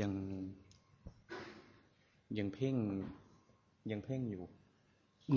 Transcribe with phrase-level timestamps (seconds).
[0.00, 0.12] ยัง
[2.38, 2.76] ยังเพ่ง
[3.90, 4.42] ยังเพ่งอยู่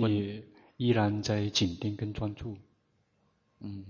[0.02, 0.44] 你
[0.76, 2.56] 依然在紧盯跟专注。
[3.60, 3.84] 嗯。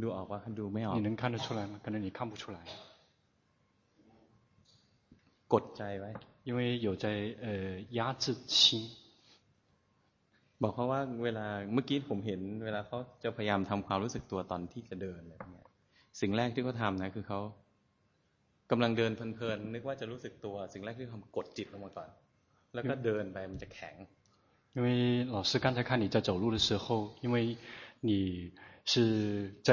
[0.00, 1.74] ดูออกว่าดูไม่ออก你能看得出来吗？
[1.84, 2.58] 可能你看不出来。
[5.52, 6.10] กดใจไว้
[6.48, 7.04] 因为有在
[7.44, 7.46] 呃
[7.98, 8.58] 压制心。
[10.62, 15.66] บอกเขาว่าเวลาเมื่อกี้ผมเห็นเวลาเขาจะพยายามทำความรู้สึกตัวตอนที่จะเดินอะไรเงี้ย
[16.20, 17.40] สิ่งแรกที่เขาทำนะคือเขา
[18.70, 22.08] กำลังเดินเพลินๆนึกว่าจะรู้สึกตัว สิ่งแรกที่ทำกดจิตลงมาก่อน
[22.74, 23.96] แล้วก็เดินไปมันจะแข็ง
[24.76, 24.86] 因为
[25.36, 27.56] 老师刚才看你在走路的时候，因为
[28.00, 28.50] 你
[28.84, 29.70] 是在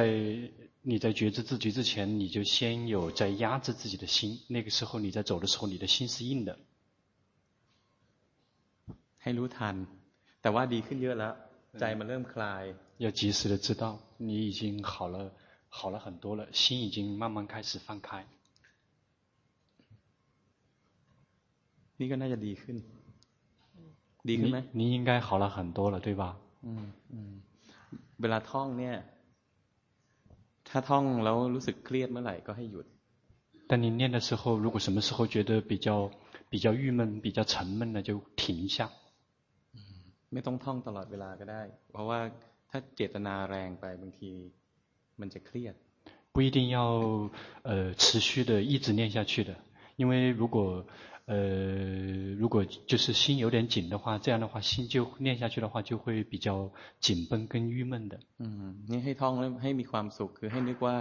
[0.84, 4.40] 你在觉知自觉之前，你就先有在压制自己的心。
[4.48, 6.56] 那个时候你在走的时候，你的心是硬的。
[9.24, 9.76] ให้รู้ทัน
[10.42, 11.34] แต่ว่าดีขึ้นเยอะแล้ว
[11.80, 12.64] ใจมันเริ่มคลาย
[13.04, 13.84] 要及时的知道
[14.18, 15.32] 你已经好了，
[15.70, 18.26] 好了很多了，心已经慢慢开始放开。
[22.00, 22.78] นี่ก็น่าจะดีขึ้น
[24.30, 26.24] ดีขึ้นไหม你应该好了很多了，对吧？
[26.66, 27.32] อืมอืม
[28.22, 28.96] เวลาท่องเนี่ย
[30.70, 32.86] ถ้าท่องแล้วรู้สึกเครียดเมื่อไหร่ก็ให้หยุด
[33.70, 36.12] 但你念的时候，如果什么时候觉得比较
[36.50, 38.90] 比较郁闷、比较沉闷呢，就停一下。
[40.34, 42.20] ไม่ต้องท่องตลอดเวลาก็ได้ เพราะว่า
[42.70, 44.30] ถ้าเจตนาแรงไปบางที
[45.20, 45.76] มันจะเครียด
[46.34, 46.78] 不一定要
[47.64, 49.52] 呃持续的一直念下去的，
[49.98, 50.86] 因为如果
[51.26, 58.20] 呃，如果就是心有点紧的话，这样的话心就念下去的话，就会比较紧绷跟郁闷的。
[58.40, 60.96] 嗯，你ให้ท่องแล้วให้มีความสุขคือให้นึกว่า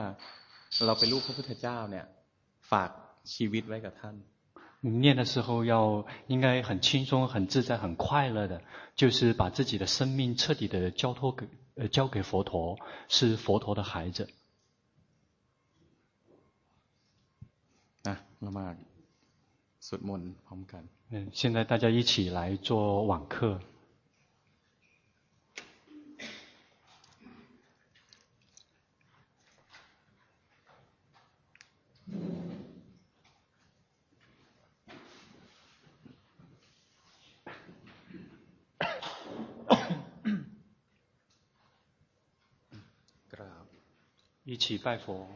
[0.87, 2.07] เราเป็นลูกพระพุทธเจ้าเนี่ย
[2.71, 2.91] ฝาก
[3.35, 4.15] ชีวิตไว้กับท่าน。
[4.83, 8.63] 你念的时候要应该很轻松、很自在、很快乐的，
[8.97, 12.79] 就是把自己的生命彻底的交托给呃交给佛陀，
[13.09, 14.29] 是佛陀的孩子。
[18.05, 18.77] 啊，那么。
[19.87, 23.61] สวดมนต์พร้อมกัน嗯，现在大家一起来做网课。
[44.45, 45.29] 一起拜佛。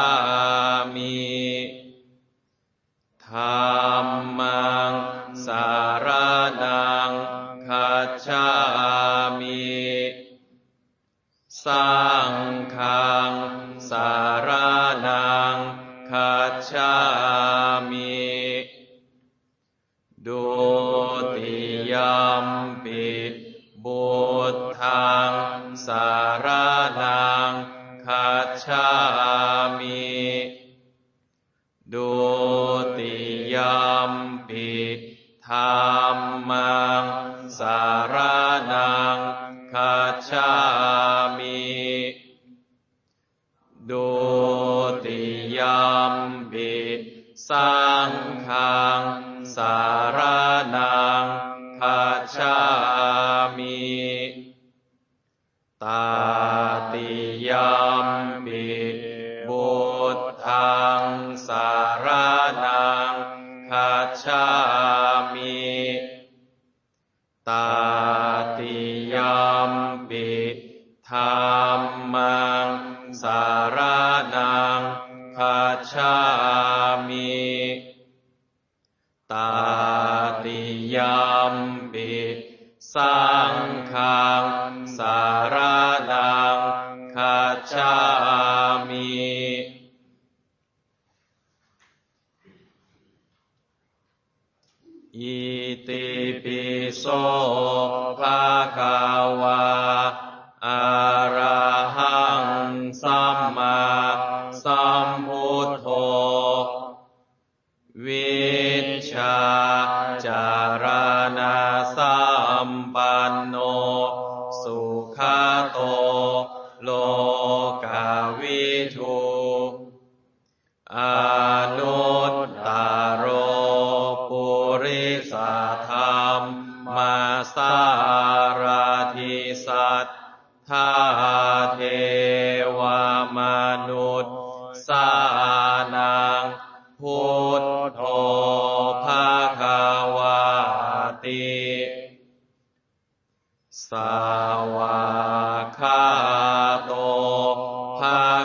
[0.00, 0.02] า
[0.94, 1.20] มิ
[3.26, 4.08] ธรร
[4.38, 4.94] มัง
[5.46, 5.81] สา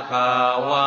[0.09, 0.31] คา
[0.69, 0.71] ว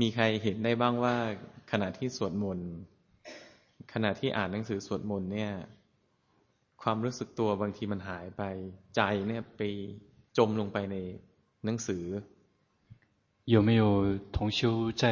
[0.00, 1.14] มีใครเห็นได้บ้างว่า
[1.70, 2.70] ขณะที่สวดมนต์
[3.92, 5.52] ขณะที่อ่านหนังสือสวดมนต์เนี่ย
[6.82, 8.42] ความรู้สึกตัวบางทีมันหายไป
[8.96, 9.60] ใจเนี่ยไป
[10.38, 10.96] จมลงไปใน
[11.64, 12.04] หนังสือ
[13.46, 15.04] 有没有同修在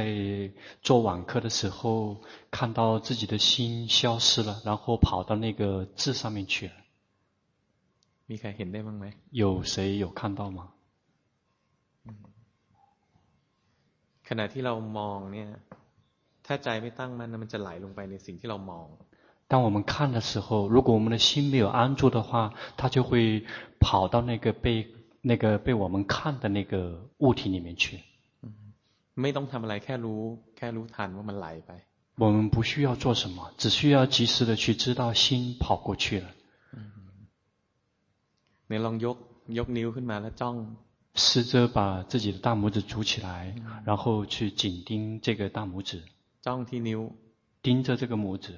[0.80, 6.72] 做网课的时候，看到自己的心消失了，然后跑到那个字上面去了？
[9.30, 10.72] 有谁有看到吗？
[14.28, 15.48] ขณะที่เรามองเนี่ย
[16.46, 18.86] ถ้าใจไม่ตั้งมั่นมันจะไหลลงไปในสิ่งที่เรามอง
[19.50, 23.44] 当我们看的时候，如果我们的心没有安住的话，它就会
[23.78, 24.66] 跑到那个被
[25.20, 26.74] 那个被我们看的那个
[27.18, 28.00] 物体里面去。
[29.20, 30.20] ไม่ต้องทำอะไรแค่รู้
[30.56, 31.70] แค่รู้ทันว่ามันไหลไป
[32.16, 36.28] 我们不需要做什么，只需要及时的去知道心跑过去了。
[38.66, 39.16] เนี่ยลองยก
[39.58, 40.56] ยกนิ้วขึ้นมาแล้วจ้อง
[41.16, 46.02] 试着把自己的大拇指举起来，然后去紧盯这个大拇指。
[46.44, 47.12] จ้องที่นิ้ว
[47.62, 48.54] 盯着这个拇指。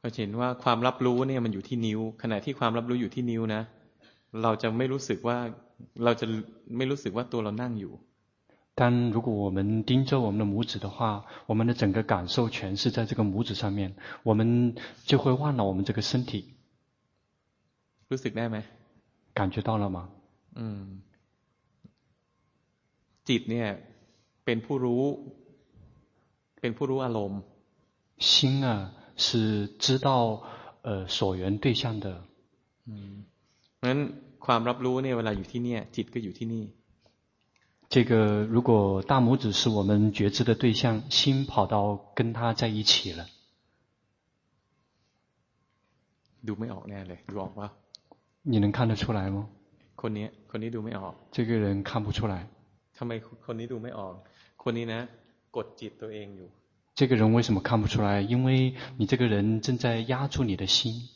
[0.00, 3.62] เราเห็นว่าความรับรู้เนี่ยมันอยู่ที่นิ้ว ขณะที่ความรับรู้อยู่ที่นิ้วนะ
[4.42, 5.38] เราจะไม่รู้สึกว่า
[6.04, 6.26] เราจะ
[6.76, 7.92] ไม่รู้สึกว่าตัวเรานั่งอยู่
[8.76, 13.94] 但如果我们盯着我们的拇指的话，我们的整个感受全是在这个拇指上面，
[14.24, 14.74] 我们
[15.06, 16.56] 就会忘了我们这个身体。
[18.10, 18.56] รู้สึกได้ไหม
[19.38, 20.08] 感觉到了吗？
[20.54, 21.02] 嗯，
[23.24, 23.68] จิตเนี่ย
[24.44, 25.04] เป็นผู้รู้
[26.60, 27.40] เป็นผู้รู้อารมณ์
[28.18, 30.42] 心啊是知道
[30.82, 32.06] 呃所缘对象的。
[32.86, 33.24] 嗯，
[33.84, 33.98] งั้น
[34.46, 36.64] ความรับรู้เนี่ยเวลาอยู่ที่เนี่ยจิตก็อยู่ที่นี่
[37.92, 43.26] 这个如果大拇指是我们觉知的对象，心跑到跟他在一起了。
[46.46, 47.68] ดูไม่ออกแน่เลยดูออกปะ
[48.42, 49.48] 你能看得出来吗？
[50.00, 52.34] คนนี้คนนี้ดูไม่ออก这个人看不出来。
[52.98, 53.12] ทำไม
[53.46, 54.14] คนนี้ดูไม่ออก
[54.62, 55.00] คนนี้นะ
[55.56, 56.48] กดจิตตัวเองอยู่
[56.98, 58.20] 这个人为什么看不出来？
[58.20, 61.08] 因为你这个人正在压住你的心。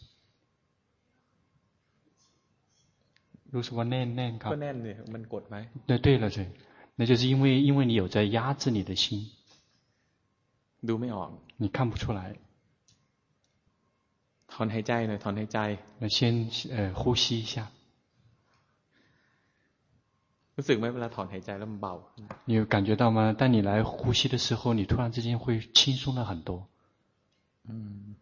[3.54, 5.56] รู้สึกว่าแน่นแน่นครับก็แน่นเลยมันกดไหม
[5.88, 6.38] 那对了，对，
[6.98, 9.30] 那就是因为因为你有在压制你的心，
[10.88, 12.20] ดูไม่ออก你看不出来。
[14.52, 15.58] ถอนหายใจหน่อยถอนหายใจ
[16.00, 16.18] 那先
[16.74, 17.54] 呃呼吸一下。
[20.56, 21.94] รู้สึกไหมเวลาถอนหายใจแล้วมันเบา
[22.48, 23.18] 你有感觉到吗？
[23.32, 26.66] 当你来呼吸的时候，你突然之间会轻松了很多。
[27.68, 28.16] 嗯。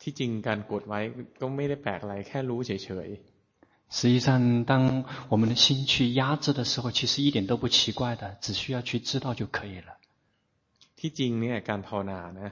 [0.00, 1.00] ที่จริงการกดไว้
[1.40, 2.70] ก็ไม่ได้แปลกอะไรแค่รู้เฉ
[3.06, 9.98] ยๆ实际上，当我们的心去压制的时候，其实一点都不奇怪的，只需要去知道就可以了。
[10.98, 12.50] ที่จริงเนี่ยการภาวนานะ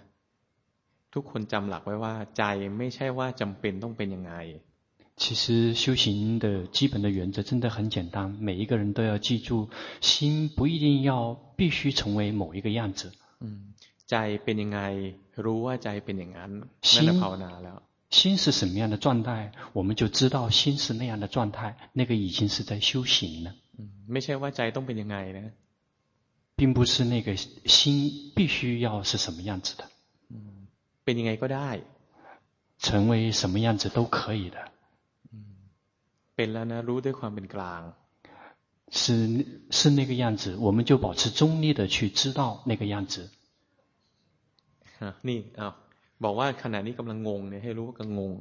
[1.15, 2.43] ทุกคนจำหลักไว้ว่าใจ
[2.79, 4.35] ไม่ใช่ว่าจำเป็นต้องเป็นยังไง
[5.23, 9.69] 其实修行的基本的原则真的很简单，每一个人都要记住，
[10.01, 13.13] 心不一定要必须成为某一个样子。
[13.41, 13.75] 嗯。
[14.07, 14.81] ใจเป็นยังไง
[15.45, 16.51] รู้ว่าใจเป็นอย่างนั้น
[16.97, 17.77] นั่นภาวนาแล้ว
[18.11, 23.55] 心是什么样的状态，我们就知道心是那样的状态，那个已经是在修行了。
[24.13, 25.47] ไม่ใช่ว่าใจต้องเป็นยังไงนะ
[26.57, 29.85] 并不是那个心必须要是什么样子的。
[31.05, 31.71] เป็นยังไงก็ได้
[32.79, 34.59] 成为什么样子都可以的。
[36.35, 37.83] เป็นแล้วนะรู้ด้วยความเป็นกลาง
[38.93, 39.03] 是
[39.71, 43.31] 是那个样子，我们就保持中立的去知道那个样子。
[45.29, 45.73] นี่อ้าว
[46.25, 48.33] บอกว่าขณะนี้กำลังงงเนี่ยให้รู้ว่ากำลังงง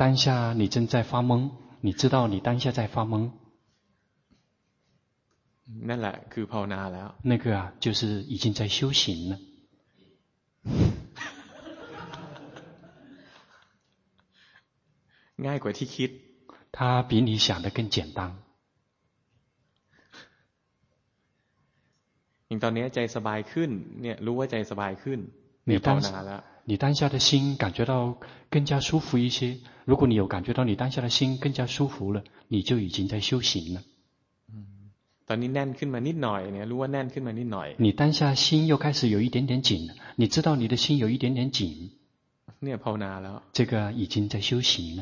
[0.00, 0.24] 当下
[0.60, 1.50] 你正在发懵，
[1.80, 3.30] 你知道你当下在发懵。
[5.88, 9.38] นั่นแหละคือภาวนาแล้ว那个啊，就是已经在修行了。
[15.46, 16.10] ง่ายกว่าที่คิด
[16.76, 18.18] 它比你想的更简单。
[22.48, 23.70] อย่างตอนนี้ใจสบายขึ้น
[24.02, 25.18] เนี่ยรู้ว่าใจสบายขึ้น
[25.64, 26.08] 你当下，
[26.64, 27.92] 你当下的心感觉到
[28.48, 29.58] 更加舒服一些。
[29.84, 33.82] 如果你有感觉到你当下的心更加舒服了，你就已经在修行了。
[35.28, 39.90] ตอนนี้แน่นขึ้นมานิดหน่อยเนี่ยรู้ว่าแน่นขึ้นมานิดหน่อย你当下心又开始有一点点紧了，
[40.20, 41.58] 你知道你的心有一点点紧。
[42.62, 45.00] เนี่ยภาวนาแล้ว这个已经在修行了。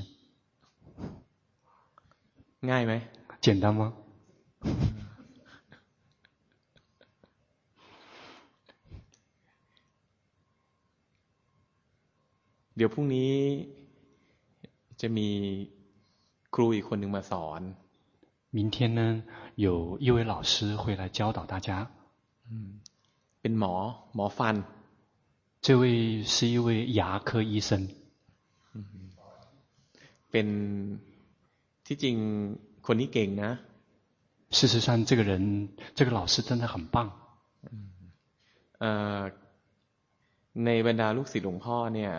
[2.71, 2.93] ง่ายไหม
[3.45, 3.83] 简单吗？
[12.77, 13.33] เดี๋ยวพรุ่งนี้
[15.01, 15.29] จะมี
[16.55, 17.61] ครูอีกคนหนึ่งมาสอน
[18.51, 19.23] 明天呢，
[19.57, 21.91] 有一位老师会来教导大家。
[23.41, 23.75] เป็นหมอ
[24.15, 24.57] หมอฟัน
[25.61, 27.89] 这位是一位牙科医生。
[30.31, 30.49] เป็น
[31.87, 32.17] ที่จริง
[32.87, 33.51] คนนี้เก่งนะ
[34.57, 37.11] 事实上，这个人，这个老师真的很棒。
[38.79, 39.33] 呃，
[40.65, 42.13] ในบรรดาลูกศิษย์หลวงพ่อเนี่ย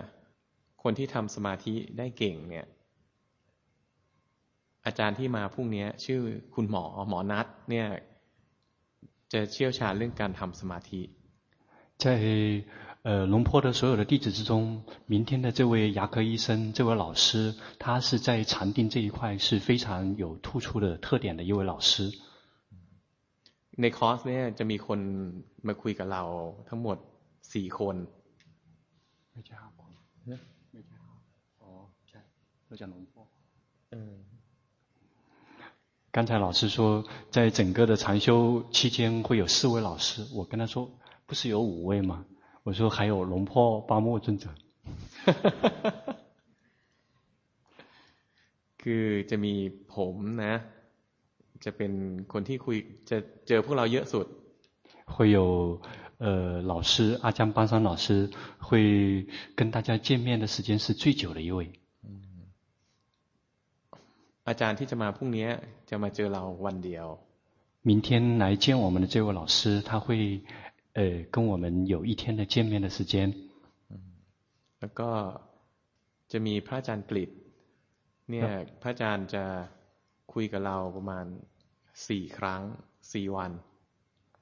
[0.84, 2.66] คนที่ทำสมาธิได้เก่งเนี่ย
[4.90, 6.22] อาจารย์ที่มาพรุ่งนี้ชื่อ
[6.56, 7.88] คุณหมอหมอนัทเนี่ย
[9.34, 11.02] จะเชี่ยวชาญเรื่องการทำสมาธิ
[12.04, 12.06] 在
[13.08, 22.12] 呃龙坡的所有的弟子之中，明天的这位牙科医生，这位老师，他是在禅定这一块是非常有突出的特点的一位老师。
[23.82, 25.00] ในคอร์สเนี่ยจะมีคน
[25.68, 26.24] มาคุยกับเรา
[26.70, 26.98] ทั้งหมด
[27.54, 27.96] สี่คน
[29.34, 29.72] ไม่ใช่ครับ
[30.72, 30.96] ไม่ใช่
[31.62, 31.70] อ๋อ
[32.10, 32.20] ใช่
[32.68, 33.14] เรา讲龙坡
[33.94, 33.96] 嗯
[36.12, 40.90] 刚才老师说，在整个的禅修期间会有四位老师，我跟他说，
[41.26, 42.26] 不是有五位吗？
[42.64, 44.50] 我说还有龙坡巴莫尊者。
[48.78, 49.54] คือจะมี
[49.94, 50.62] ผมนะ
[51.66, 51.92] จะเป็น
[52.32, 52.78] คนที่คุย
[53.10, 53.18] จะ
[53.48, 54.26] เจอพวกเราเยอะสุด
[55.06, 55.82] 会有
[56.18, 58.30] 呃老师阿江巴桑老师
[58.60, 61.72] 会跟大家见面的时间是最久的一位。
[64.50, 65.48] อาจารย์ที่จะมาพรุ่งนี้
[65.90, 67.08] จะมาเจอเราวันเดียว
[67.90, 70.42] 明天来见我们的这位老师，他会
[70.94, 73.34] 呃跟我们有一天的见面的时间。
[74.80, 75.10] แล้วก็
[76.32, 77.30] จะมีพระอาจารย์กฤษ
[78.30, 78.44] เนี่ย
[78.82, 79.44] พระอาจารย์จะ
[80.34, 81.26] คุยกับเราประมาณ
[82.08, 82.62] สี่ครั้ง
[83.12, 83.52] สี่วัน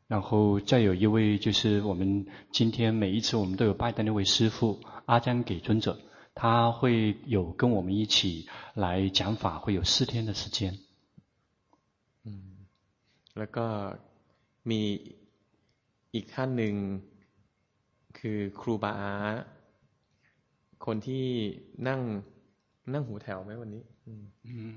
[0.08, 5.98] 然后再有一位就是我们今天每一次我们都有拜的那位师父阿江给尊者。
[6.38, 10.78] 他会有跟我们一起来讲法，会有四天的时间。
[12.26, 12.30] 嗯，
[13.38, 13.66] แล้วก็
[14.70, 14.82] มี
[16.14, 16.76] อีกท่านหนึ่ง
[18.18, 19.14] คือครูบาอา
[20.86, 21.26] คนที่
[21.88, 22.02] นั่ง
[22.94, 24.74] นั่งหูแถวไหมวันนี้อืม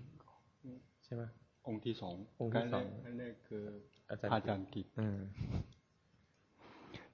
[1.04, 1.22] ใช่ไหม
[1.66, 3.64] องค์ที่สององค์ที่สองนั่นคือ
[4.10, 5.18] อาจารย์กิจอืม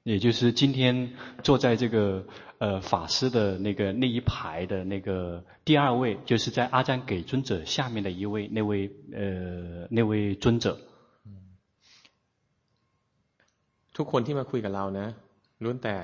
[0.06, 2.26] 也就是今天坐在这个
[2.58, 10.78] 呃法师的那个那一排的那个第二位，就是在阿赞给尊者下面的一位那位呃那位尊者。
[13.94, 15.08] ทุกคนที่มาคุยกับเรานะ
[15.62, 15.96] ล้วนแต่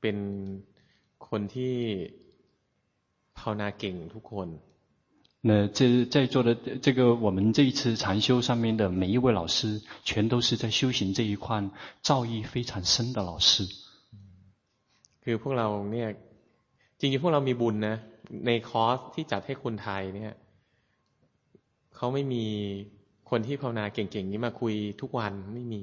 [0.00, 0.16] เป็น
[1.28, 1.74] คนที่
[3.38, 4.48] ภาวนาเก่งทุกคน
[5.44, 11.70] 那这在座的这个我们这一次禅修上面的每一位老师，全都是在修行这一块
[12.02, 13.66] 造诣非常深的老师。
[15.24, 16.08] คือพวกเราเนี่ย
[17.00, 17.96] จริงๆพวกเรามีบุญนะ
[18.46, 20.34] ในคอร์สที่จัดให้คนไทยเนี่ย
[21.96, 22.44] เขาไม่มี
[23.30, 25.82] คนที่ภาวนาเก่งๆนี้มาคุยทุกวันไม่มี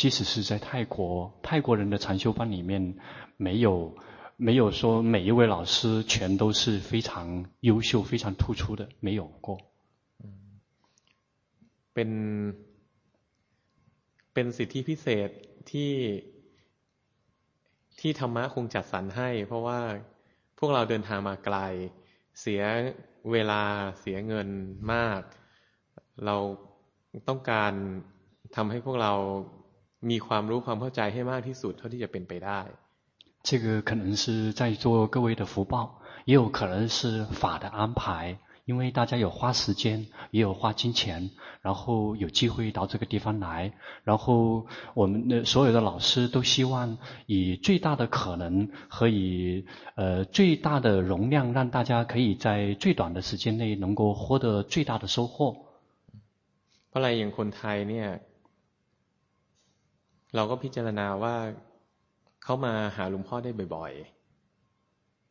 [0.00, 2.94] 即使是在泰国泰国人的禅修班里面
[3.36, 3.94] 没有。
[4.36, 9.58] 没有说每一位老师全都是非常优秀、非常突出的，没有过。
[11.92, 12.10] เป็น
[14.32, 15.30] เป็นสิทธิพิเศษ
[15.70, 15.92] ที่
[18.00, 19.80] ที่ธรรมะคงจัดสรรให้ เพราะว่า
[20.58, 21.56] พวกเราเดินทางมาไกล
[22.40, 22.62] เสีย
[23.32, 23.62] เวลา
[24.00, 24.48] เสียเงิน
[24.92, 25.20] มาก
[26.24, 26.36] เรา
[27.28, 27.72] ต้องการ
[28.56, 29.12] ทำให้พวกเรา
[30.10, 32.60] มีความรู้ความเข้าใจให้มากที่สุด เท่าที่จะเป็นไปได้
[33.42, 41.30] 这个可能是在座各位的福报，也有可能是法的安排，因为大家有花时间，也有花金钱，
[41.62, 43.72] 然后有机会到这个地方来，
[44.04, 55.56] 然后我们的所有的老师都希望以最大的可能和以呃最大的容量，让大家可以在最短的时间内能够获得最大的收获。
[56.90, 58.08] เพราะอะไรอย่างคนไทยเนี่ย
[60.34, 61.34] เราก็พิจารณาว่า
[62.42, 64.08] เขามาหาหลวงพ่อได้บ่อยๆ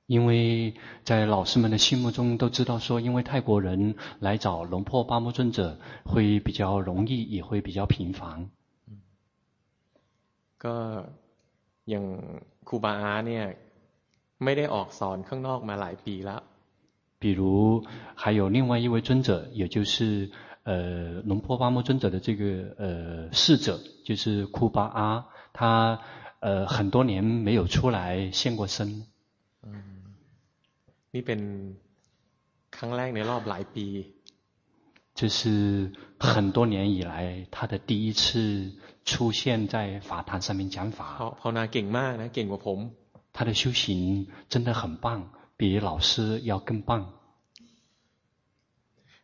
[0.08, 8.50] 因为在老师们的心目中都知道说，因为泰国人来找龙坡巴摩尊者会比较容易，也会比较频繁。
[10.58, 10.76] ก็
[11.90, 12.06] อย่าง
[12.68, 13.44] ครูบาอาเนี่ย
[14.44, 16.42] ไม่ได้ออกสอนข้างนอกมาหลายปีแล้ว
[17.20, 17.84] 比如
[18.16, 20.32] 还有另外一位尊者，也就是
[20.64, 26.00] 呃龙坡巴摩尊者的这个呃侍者，就是库巴阿，他。
[26.42, 29.06] 呃，很多年没有出来现过身。
[29.64, 29.74] 嗯，
[31.14, 31.40] นี่เป็น
[32.76, 34.14] ครั้งแรกในรอบหลายปี。
[35.20, 38.72] 这是很多年以来他的第一次
[39.04, 41.00] 出现在法坛上面讲法。
[41.40, 42.80] ภาวนาเก่งมากนะเก่งกว่าผม。
[43.34, 46.92] 他的修行真的很棒，比老师要更棒。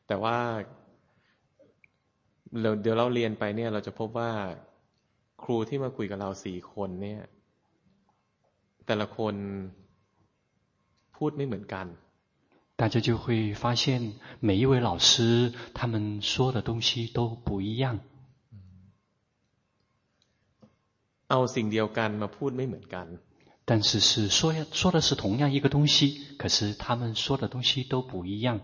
[0.07, 0.37] แต่ว่า
[2.61, 4.31] เราเดี๋ยวเราเรียนไปเนี่ยเราจะพบว่า
[5.43, 7.21] ครูที่มาคุยกับเราสี่คนเนี่ย
[8.85, 9.35] แต่ละคน
[11.15, 11.87] พูดไม่เหมือนกัน
[12.81, 13.83] 大家就会发现
[14.39, 17.85] 每一位老师他们说的东西都不一样
[21.29, 23.07] เอาสิ่งเดียวกันมาพูดไม่เหมือนกัน
[23.65, 24.39] 但是是说
[24.79, 28.59] 说的是同样一个东西，可是他们说的东西都不一样。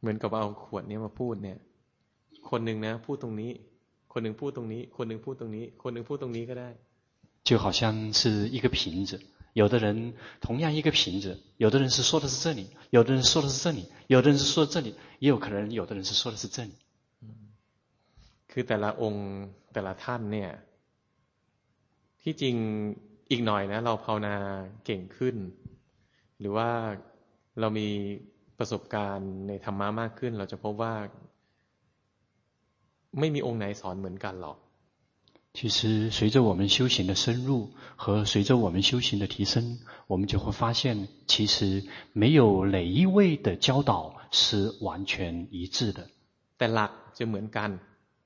[0.00, 1.58] เหมือนกับเอาขวดนี้มาพูดเนี่ย
[2.48, 3.50] คนหนึ่งนะพูดตรงนี้
[4.12, 6.70] คนหนึ่งพูดตรงนี้คนหนึ่งพูดตรงนี้คนหนึ่งพูดตรงนี้ก็ได้
[7.48, 9.10] 就好像是一个瓶子，
[9.54, 16.72] 有的人同样一个瓶子，有的人是说的是这里，有的人说的是这里，有的人是说的这里，也有可能有的人是说的是这里。
[18.50, 19.26] คือแต่ละองค์
[19.72, 20.50] แต่ละท่านเนี่ย
[22.22, 22.56] ที่จริง
[23.30, 24.36] อีกหน่อยนะเราภาวนา
[24.84, 25.36] เก่งขึ้น
[26.40, 26.68] หรือว่า
[27.60, 27.88] เรามี
[28.58, 30.94] ประสบการณ์ในธรรมะมากขึ้น เราจะพบว่า
[33.18, 34.56] ไม่มีองค์ไหนสอนเหมือนกันหรอก
[35.54, 46.06] 其实，随着我们修行的深入和随着我们修行的提升，我们就会发现，其实没有哪一位的教导是完全一致的。
[46.58, 47.70] แต่หลักจะเหมือนกัน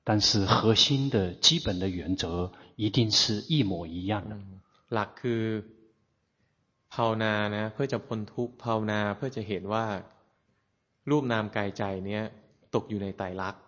[0.03, 4.37] 但是核心的基本的原则一定是一模一样的。
[4.93, 5.43] หลักคือ
[6.93, 9.85] ภาวนานะเพื่อจะพ้นทุกข์ภาวนาเพื่อจะเห็นว่า
[11.09, 12.23] รูปนามกายใจเนี้ย
[12.75, 13.61] ตกอยู่ในไตรลักษณ์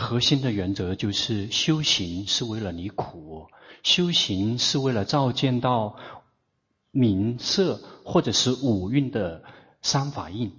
[0.00, 3.48] 核心的原则就是修行是为了离苦，
[3.82, 5.96] 修行是为了照见到
[6.90, 9.42] 名色或者是五蕴的
[9.80, 10.52] 三法印。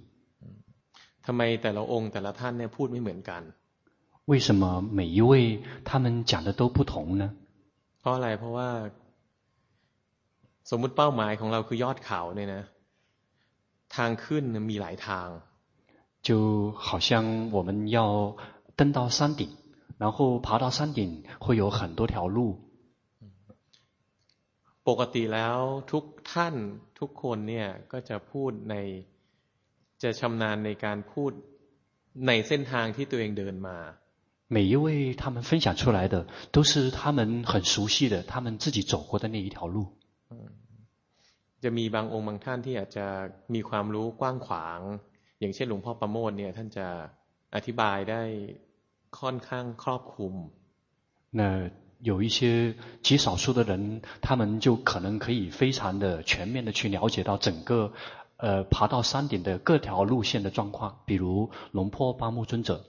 [1.24, 3.42] ทำไมแต่ละองค์แต่ละท่านเนี่ยพูดไม่เหมือนกัน
[4.30, 7.24] 为什么每一位他们讲的都不同呢？
[8.00, 8.68] เพราะอะไรเพราะว่า
[10.70, 12.62] สมมุติเป้าหมายของเราคือยอดเขาเนี่ยนะ
[13.96, 15.28] ทางขึ้นมีหลายทาง
[16.26, 17.98] 就好像我们要
[18.76, 19.48] 登到山顶，
[19.98, 22.38] 然后爬到山顶会有很多条路。
[24.84, 25.58] ปกติแล้ว
[25.92, 26.54] ทุกท่าน
[26.98, 28.74] ทุกคนเนี่ยก็จะพูดใน
[30.02, 31.32] จะชำนาญในการพูด
[32.26, 33.78] ในเส้นทางที่ตัวเองเดินมา
[34.54, 34.86] 每一位
[35.20, 39.78] 他们分享出来的都是他们很熟悉的，他们自己走过的那一条路。
[41.62, 43.06] จะมีบางองค์บางท่านที่อาจจะ
[43.54, 44.80] มีความรู้กว้างขวาง
[45.40, 46.86] อย่างเช่นหลวงพ่อประโมทเนี่ยท่านจะ
[47.54, 48.22] อธิบายได้
[49.18, 50.34] ค่อนข้างครอบคลุม
[51.30, 51.70] 那
[52.00, 57.92] 有一些极少数的人，他们就可能可以非常的全面的去了解到整个，
[58.36, 62.84] 呃，爬到山顶的各条路线的状况，比如龙坡巴木尊者。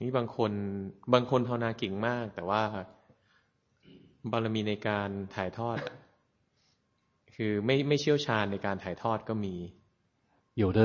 [0.00, 0.52] นี่บางคน
[1.12, 2.62] บางคนภาวนาเก่งมาก แต่ว่า
[4.32, 5.78] บารมีในการถ่ายทอด
[7.34, 9.54] คือไม่ไม่เชี่ยวชาญในการถ่ายทอดก็มี
[10.62, 10.80] 有的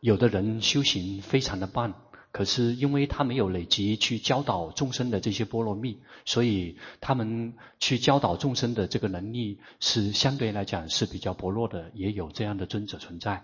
[0.00, 1.94] 有的人修行非常的棒，
[2.32, 13.42] 可是因为他没有累积去教导众生的这些波罗蜜，所以他们去教导众生的这个能力是相对来讲是比较薄弱的，也有这样的尊者存在。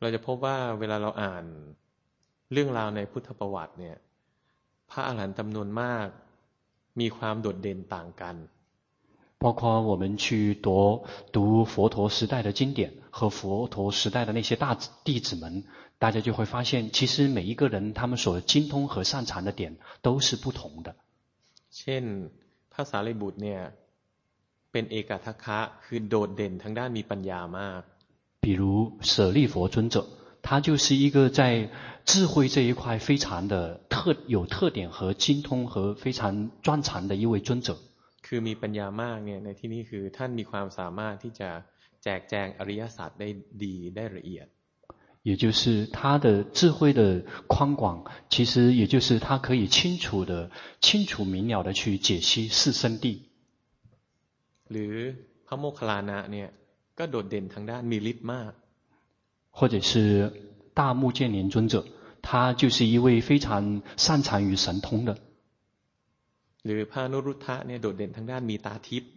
[0.00, 1.44] เราจะพบว่าเวลาเราอ่าน
[2.52, 3.96] เรื่องราวในพุทธประวัติเนี่ย
[4.90, 6.06] พระอาหารหันต์จำนวนมาก
[7.00, 8.36] มีความโดดเด่นต่างกัน
[9.42, 15.64] 包括我们去读读佛陀时代的经典和佛陀时代的那些大弟子们，
[15.98, 20.94] 大家就会发现，其实每一个人他们所精通和擅长的点都是不同的。
[21.70, 22.30] เช่น
[22.72, 23.60] พระสารีบุตรเนี่ย
[24.72, 27.82] เป็นเอกทัคคะคือโดดเด่นทางด้านมีปัญญามาก
[28.44, 28.62] 比如
[29.02, 30.06] 舍利弗尊者，
[30.42, 31.68] 他就是一个在
[32.06, 37.76] 智慧这一块非常的特有特点和精通和非常专长的一位尊者。
[38.26, 41.50] คือมีปัญญามากเนี่ยในที่นี้คือท่านมีความสามารถที่จะ
[42.04, 43.28] แจกแจงอริยสัจได้
[43.64, 44.46] ดีได้ละเอียด
[45.24, 53.20] 也就是他的智慧的宽广，其实也就是他可以清楚的、清楚明了的去解析四圣谛。
[54.68, 55.14] หรือ
[55.46, 56.48] พระโมคคัลลานะเนี่ย
[56.98, 58.52] ก็โดดเด่นทางด้านมีฤทธิ์มาก
[59.50, 60.32] 或者是
[60.74, 61.84] 大目犍连尊者，
[62.22, 65.18] 他就是一位非常擅长于神通的。
[66.64, 69.10] หรือพระนุรุทธะเนี่ยโดดเด่นทางด้านมีตาทิพย์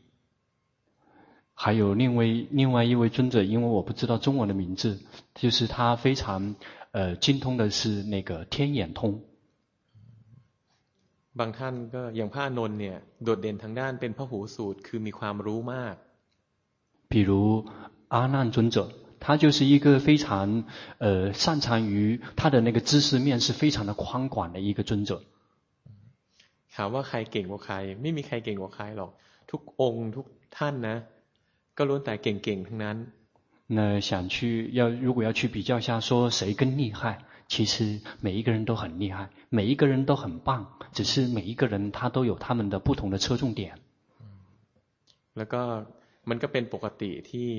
[1.57, 4.99] 还有另外另外一位尊者，因为我不知道中文的名字，
[5.35, 6.55] 就是他非常
[6.91, 9.21] 呃精通的是那个天眼通。
[11.35, 15.95] บางท่านก็อย่างพระนนท์เนี่ยโดดเด่นทางด้านเป็นพหูสูตรคือมีความรู้มาก
[17.11, 17.31] 比如
[18.09, 20.65] 阿难尊者，他就是一个非常
[20.99, 25.21] 呃擅长于他的那个知识面是非常的宽广的一个尊者。
[26.75, 29.11] ถามว่าใครเก่งกว่าใครไม่มีใครเก่งกว่าใครหรอก
[29.51, 30.25] ทุกองค์ทุก
[30.57, 30.97] ท่านนะ
[31.77, 32.97] ก็ล้วนแต่เก่งๆทั้งนั้น
[33.75, 37.01] 那想去要如果要去比较一下说谁更厉害
[37.47, 43.79] 其实每一个人都很厉害每一个人都很棒只是每一个人他都有他们的不同的侧重点
[45.37, 45.61] แล้วก็
[46.29, 47.49] มันก็เป็นปกติที่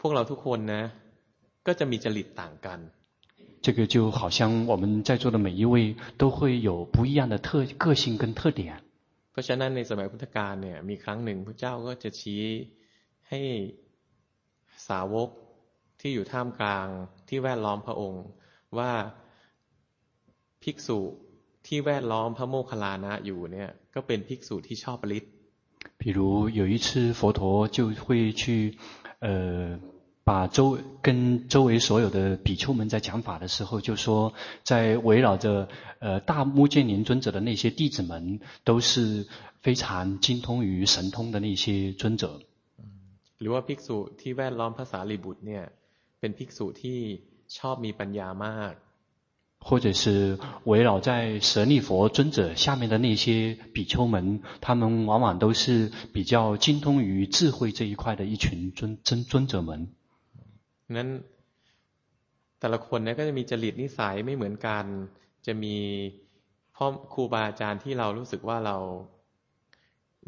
[0.00, 0.82] พวกเราทุกคนนะ
[1.66, 2.78] ก็จะมีจริตต่างกัน
[3.64, 8.82] 这个就好像我们在座的每一位都会有不一样的特个性跟特点。
[9.36, 12.42] ราะฉะนั้นในสมัยพุทธกาลเนี่ยมีครั้งหนึ่งพระเจ้าก็จะชี้
[13.28, 13.40] ให้
[14.88, 15.28] สาวก
[16.00, 16.86] ที่อยู่ท่ามกลาง
[17.28, 18.24] ที่แวดล้อมพระองค์
[18.78, 18.92] ว่า
[20.62, 21.00] ภิกษุ
[21.66, 25.32] ที่แวดล้อมพระโมคคัลลานะอยู่เนี่ยก็เป็นภิกษุที่ชอบฤทธิ์
[26.00, 26.18] 比如
[26.60, 27.40] 有一次佛陀
[27.76, 28.42] 就会去
[29.24, 29.78] 呃
[30.26, 35.68] 把周跟周围所有的比丘们在讲法的时候，就说在围绕着
[35.98, 39.26] 呃大目犍连尊者的那些弟子们，都是
[39.60, 42.40] 非常精通于神通的那些尊者。
[43.38, 45.64] หรือว่าภิกษุที่แวดล้อมภาษาลิบุตรเนี่ย
[46.20, 46.98] เป็นภิกษุที่
[47.58, 48.74] ชอบมีปัญญามาก
[49.64, 59.88] 或者是围绕在舍利弗尊者下面的那些比丘们，他们往往都是比较精通于智慧这一块的一群尊尊尊者们。
[60.96, 61.08] นั้น
[62.60, 64.84] แต่ละคนเนี่ยก็จะมีจริตนิสัยไม่เหมือนกัน
[65.46, 65.76] จะมี
[66.76, 68.76] พ่อครูบาอาจารย์ที่เรารู้สึกว่าเรา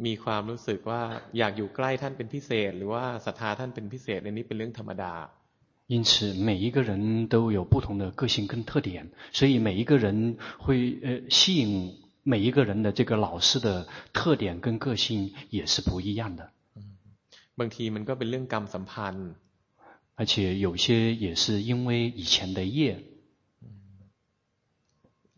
[0.07, 1.01] มีความรู้สึกว่า
[1.39, 5.15] อยากอยู่ใกล้ท่านเป็นพิเศษ หรือว่าศรัทธาท่านเป็นพิเศษในนี้เป็นเรื่องธรรมดา
[5.87, 16.51] 因此，每一个人都有不同的个性跟特点，所以每一个人会呃吸引每一个人的这个老师的特点跟个性也是不一样的。
[17.59, 19.31] บางทีมันก็เป็นเรื่องกรรมสัมพันธ์
[20.19, 23.03] 而且有些也是因为以前的业。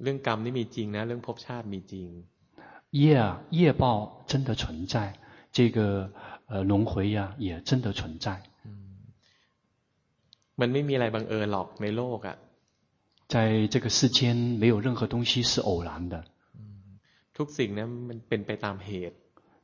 [0.02, 2.06] เรื่องกรรมนี่มีจริงนะเรื่องภพชาติมีจริง
[2.90, 4.94] 业啊业报真的存在，
[5.52, 6.12] 这个
[6.46, 8.42] 呃轮回呀也真的存在。
[10.60, 12.36] มันไม่มีอะไรบังเอิญหรอกในโลกอ่ะ
[13.28, 16.24] 在这个世间没有任何东西是偶然的。
[17.36, 19.16] ทุกสิ่งนั้นมันเป็นไปตามเหตุ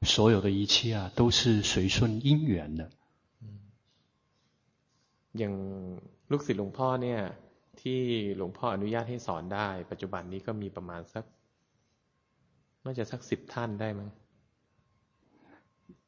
[0.02, 2.90] 所有的一切啊都是随顺因缘的。
[5.38, 5.54] อย่าง
[6.30, 7.20] ลูกศิษย์หลวงพ่อเนี่ย
[7.80, 8.00] ที่
[8.36, 11.24] หลวงพ่ออนุญาตให้สอนได้ ปัจจุบันนี้ก็มีประมาณสัก
[12.84, 14.08] น่าจะสักสิบท่านได้มั้ง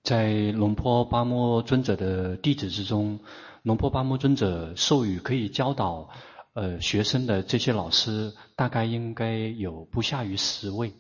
[0.09, 3.21] 在龙坡巴摩尊者的弟子之中，
[3.63, 6.11] 龙坡巴摩尊者授予可以教导
[6.53, 10.93] 呃学生的这些老师，大概应该有不下于十位。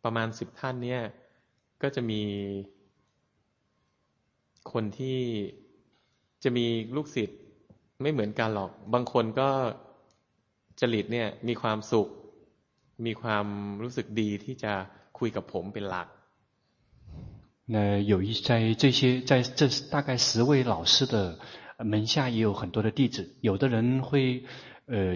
[0.00, 1.02] ประมาณสิบท่านเนี่ย
[1.82, 2.22] ก็จะมี
[4.72, 5.18] คนที่
[6.42, 7.38] จะมีลูกศิษย์
[8.02, 9.48] ไม่เหมือนกันหรอก บางคนก็
[10.80, 12.08] จริตเนี่ยมีความสุข
[13.06, 13.46] มีความ
[13.82, 14.72] รู้สึกดีที่จะ
[15.18, 16.08] คุยกับผมเป็นหลัก
[17.74, 21.38] 那有一在这些在这大概十位老师的
[21.76, 24.44] 门下也有很多的弟子，有的人会
[24.86, 25.14] 呃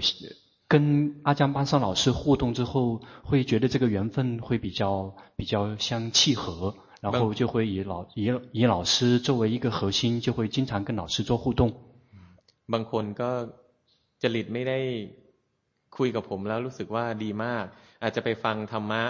[0.68, 11.72] 跟阿江巴桑老师互动之后，会觉得这个缘分会比较比较相契合， 然后就会以老以以老师作为一个核心，就会经常跟老师做互动。
[12.72, 13.30] บางคนก็
[14.22, 14.78] จริตไม่ได้
[15.96, 17.64] คุยกับผมแล้วรู้สึกว่าดีมาก
[18.02, 19.02] อาจจะไปฟังธรรมะ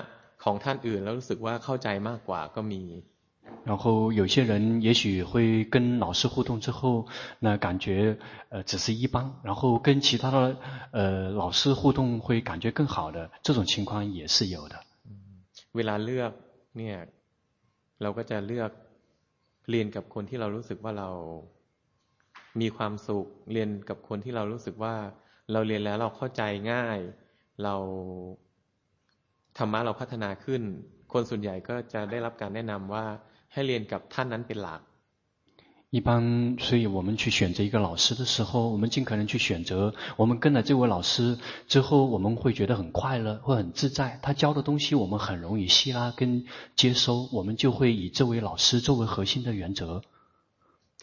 [0.44, 2.82] ของท่านอื่นแล้วรู้สึกว่าเข้าใจมากกว่าก็มี
[3.64, 7.06] 然后有些人也许会跟老师互动之后，
[7.38, 10.56] 那感觉呃只是一般，然后跟其他的
[10.90, 14.76] 呃老师互动会感觉更好的，这种情况也是有的。
[15.72, 16.32] เวลาเลือก
[16.78, 16.96] เนี่ย
[18.01, 18.71] เราก็จะเลือก
[19.69, 21.10] เรียนกับคนที่เรารู้สึกว่าเรา
[22.62, 24.95] มีความสุข เรียนกับคนที่เรารู้สึกว่า
[25.51, 26.99] เราเรียนแล้วเราเข้าใจง่าย
[27.63, 27.75] เรา
[29.57, 30.62] ธรรมะเราพัฒนาขึ้น
[31.13, 33.05] คนส่วนใหญ่ก็จะได้รับการแนะนำว่า
[33.53, 34.81] ให้เรียนกับท่านนั้นเป็นหลัก
[35.90, 39.94] 一般，所以我们去选择一个老师的时候，我们尽可能去选择。
[40.16, 44.18] 我们跟了这位老师之后，我们会觉得很快乐，会很自在。
[44.22, 50.02] 他教的东西我们很容易吸纳跟接收，我们就会以这位老师作为核心的原则。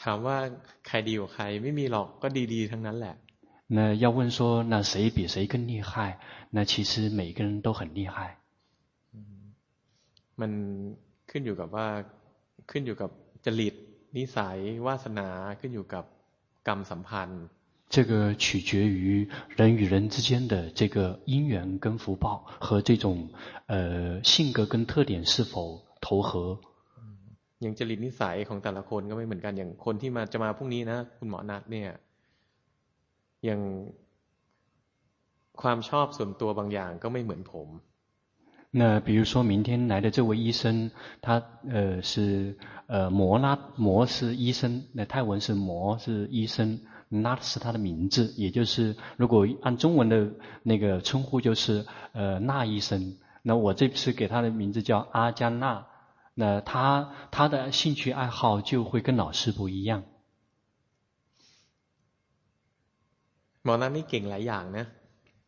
[0.01, 0.37] ถามว่า
[0.87, 3.15] ใครดีกว่าใครไม่มีหรอกก็ดีๆทั้งนั้นแหละ
[3.67, 6.17] 那要问说，那谁比谁更厉害？
[6.49, 8.15] 那其实每个人都很厉害。
[10.39, 10.51] มัน
[11.29, 11.87] ขึ้นอยู่กับว่า
[12.71, 13.09] ขึ้นอยู่กับ
[13.45, 13.75] จริต
[14.17, 15.29] นิสัยวาสนา
[15.59, 16.03] ขึ้นอยู่กับ
[16.67, 17.45] กรรมสัมพันธ์
[17.89, 19.27] 这个取决于
[19.57, 23.27] 人与人之间的这个因缘跟福报和这种
[23.65, 26.59] 呃性格跟特点是否投合。
[27.61, 31.89] อย่างจริตนิสัยของแต่ละคนก็ไม่เหมือนกันอย่างคนที่มาจะมาพรุ่งนี้นะคุณหมอนัดเนี่ย
[33.45, 33.61] อย่าง
[35.61, 37.67] ความชอบส่วนตัวบางอย่างก็ไม่เหมือนผม
[38.73, 46.79] 那比如说明天来的这位医生，他呃是呃摩拉摩是医生，那泰文是摩是医生，
[47.09, 50.31] 那是他的名字，也就是如果按中文的
[50.63, 53.17] 那个称呼就是呃那医生。
[53.41, 55.87] 那我这次给他的名字叫阿加纳，
[56.35, 60.03] 那他他的兴趣爱好就会跟老师不一样。
[63.63, 64.79] หมอนัทนี่เก่งหลายอย่าง呢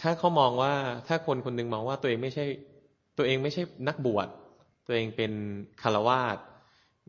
[0.00, 0.72] ถ้าเขามองว่า
[1.06, 2.44] ถ้าคนคนหนึ่งมองว่าตัวเองไม่ใช่
[3.18, 4.28] ตัวเองไม่ใช่นักบวช
[4.86, 5.32] ตัวเองเป็น
[5.82, 6.38] คารวาส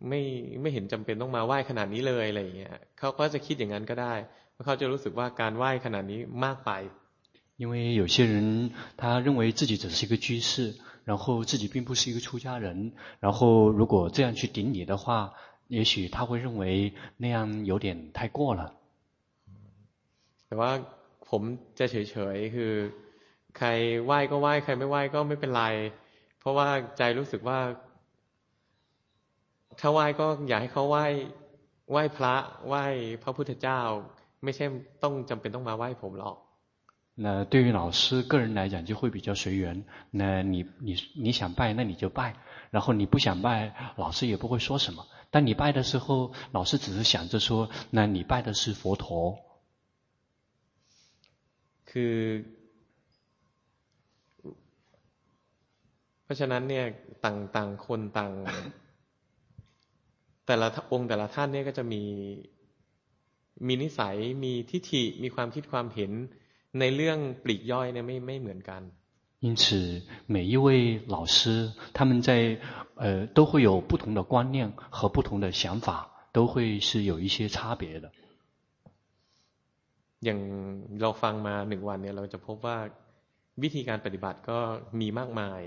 [0.09, 0.21] ไม่
[0.61, 4.13] ไม่เห็นจำเป็นต้องมาไหว้ขนาดนี้เลยอะไรอย่างเงี้ยเขาก็จะคิดอย่างนั้นก็ได้
[4.65, 6.71] เขาจะรู้สึกว่าการไหว้ขนาดนี้มากไป
[7.61, 10.73] 因为有些人他认为自己只是一个居士，
[11.05, 15.33] 然后自己并不是一个出家人，然后如果这样去顶礼的话，
[15.67, 18.73] 也许他会认为那样有点太过了。
[20.47, 20.71] แต่ว่า
[21.30, 21.42] ผม
[21.78, 21.96] จะเฉ
[22.35, 22.72] ยๆคือ
[23.59, 23.68] ใคร
[24.04, 25.64] ไหว้ก็ไหว้ใครไม่ไหว้ก็ไม่เป็นไร
[26.40, 27.59] เพราะว่าใจรู้สึกว่า
[29.80, 31.04] ถ้าไหว้ก็อยากให้เขาไหว้
[31.90, 32.35] ไหว้พระ
[32.68, 32.85] ไหว้
[33.22, 33.80] พระพุทธเจ้า
[34.44, 34.64] ไม่ใช่
[35.02, 36.37] ต้องจำเป็นต้องมาไหว้ผมหรอก
[37.18, 39.85] 那对于老师个人来讲就会比较随缘。
[40.11, 42.35] 那你你你想拜，那你就拜；
[42.70, 45.06] 然后你不想拜，老师也不会说什么。
[45.30, 49.38] 但你拜的时候，老师只是想着说，那你拜的是佛陀。
[51.90, 52.14] คือ
[56.24, 56.85] เพราะฉะนั้นเนี่ย
[57.24, 58.32] ต่างต่างคนต่าง
[60.46, 62.02] แต่ละองค์แต่ละท่านเนี่ยก็จะมี
[63.66, 66.12] มีนิสัยมีทิฏฐิมีความคิดความเห็น
[66.80, 68.82] ในเรื่องปลีกย่อยเนี่ยไม่ไม่เหมือนกัน
[69.38, 72.59] 因此，每一位老师，他们在
[72.96, 78.11] 呃都会有不同的观念和不同的想法，都会是有一些差别的。
[80.24, 80.38] อย่าง
[81.00, 82.76] เราฟังมาหนึ่งวันเนี่ยเราจะพบว่า
[83.62, 84.59] วิธีการปฏิบัติก็
[85.00, 85.62] มีมากมาย。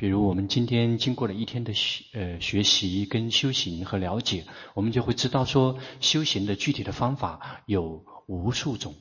[0.00, 8.94] 比如我们今天经过了一天的学呃学习跟修行和了解，我们就会知道说修行的具体的方法有无数种。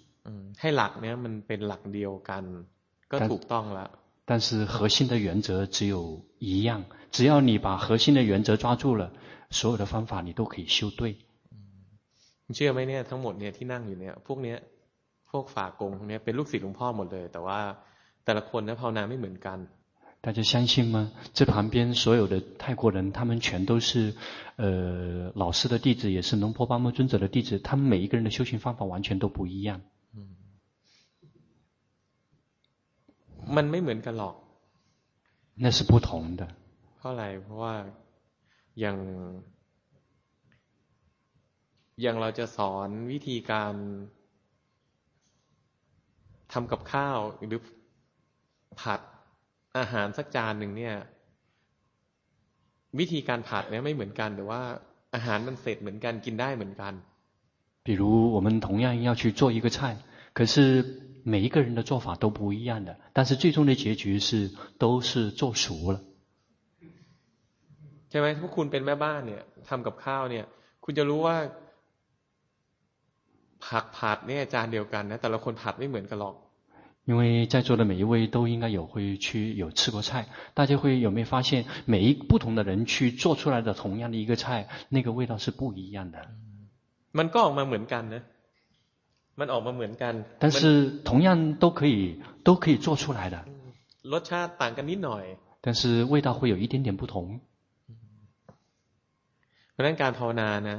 [0.60, 2.44] ให้หลักเนี้ยมันเป็นหลักเดียวกัน
[3.12, 3.86] ก็ถูกต้องละ
[4.30, 9.12] 但是核心的原则只有一样，只要你把核心的原则抓住了，
[9.50, 11.18] 所有的方法你都可以修对。
[12.56, 14.58] เชื่อไหมเนี่ยทั้งหมดเนี่ยที่นั่งอยู่เนี่ยพวกเนี้ย
[15.30, 17.60] พวกฝากงเนี่ยเป็นลูกศิษย์หลวงพ่อหมดเลย แต่ว่า
[18.26, 19.60] แต่ละคนเนี่ยภาวนาไม่เหมือนกัน
[20.24, 21.10] 大家相信吗？
[21.34, 24.14] 这旁边所有的泰国人，他们全都是，
[24.56, 27.58] 呃，老师的弟子，也是龙婆巴摩尊者的弟子。
[27.58, 29.82] 他们每一个人的修行方法完全都不一样。
[33.56, 34.36] มันไม่เหมือนกันหรอก
[35.56, 36.48] 那是不同的。
[36.98, 37.74] เพราะอะไรเพราะว่า
[38.80, 38.98] อย่าง
[42.02, 43.74] อย่างเราจะสอนวิธีการ
[46.54, 47.62] ทำกับข้าวหรือ
[48.82, 49.00] ผัด
[49.78, 50.96] อาหารสักจานหนึ่งเนี่ย
[53.00, 54.62] วิธีการผัดเนี่ยไม่เหมือนกันแต่ว่า
[55.16, 56.94] อาหารมันเสร็จเหมือนกันกินได้เหมือนกัน
[57.88, 58.02] 比如
[58.36, 59.98] 我们同样要去做一个菜，
[60.34, 60.56] 可是
[61.24, 66.02] 每一个人的做法都不一样的，但是最终的结局是都是做熟了。
[68.10, 70.46] ใช่ไหมถ้าคุณเป็นแม่บ้านเนี่ยทำกับข้าวเนี่ย
[70.84, 71.38] คุณจะรู้ว่า
[73.66, 76.36] ผักผัดเนี่ยจานเดียวกันนะแต่ละคนผัดไม่เหมือนกันหรอก
[77.10, 86.18] 因为在座的每一位都应该有会去有吃过菜，大家会有没有发现，每一不同的人去做出来的同样的一个菜，那个味道是不一样的。
[87.12, 88.22] มันก็ออกมาเหมือนกันนะ
[89.40, 93.38] มันออกมาเหมือนกัน但是同样都可以都可以做出来的。
[94.12, 95.24] รสชาติต่างกันนิดหน่อย
[95.62, 97.40] 但是味道会有一点点不同。
[99.74, 100.78] เพราะนั้นการภาวนานะ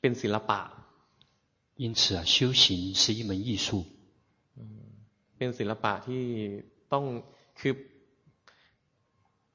[0.00, 0.60] เป็นศิลปะ
[1.82, 3.68] 因此啊，修行是一门艺术。
[5.36, 6.24] เป็นศิลปะที่
[6.92, 7.04] ต้อง
[7.60, 7.74] คือ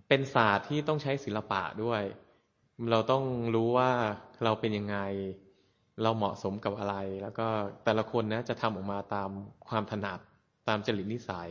[0.07, 2.03] เป็นศาสตร์ที่ต้องใช้ศิลปะด้วย
[2.91, 3.23] เราต้อง
[3.55, 3.91] รู้ว่า
[4.43, 4.97] เราเป็นยังไง
[6.01, 7.47] เราเหมาะสมกับอะไร แล้วก็
[7.83, 9.29] แต่ละคนนะจะทำออกมาตาม
[9.67, 10.19] ความถนัด
[10.67, 11.49] ตามจริตนิสัย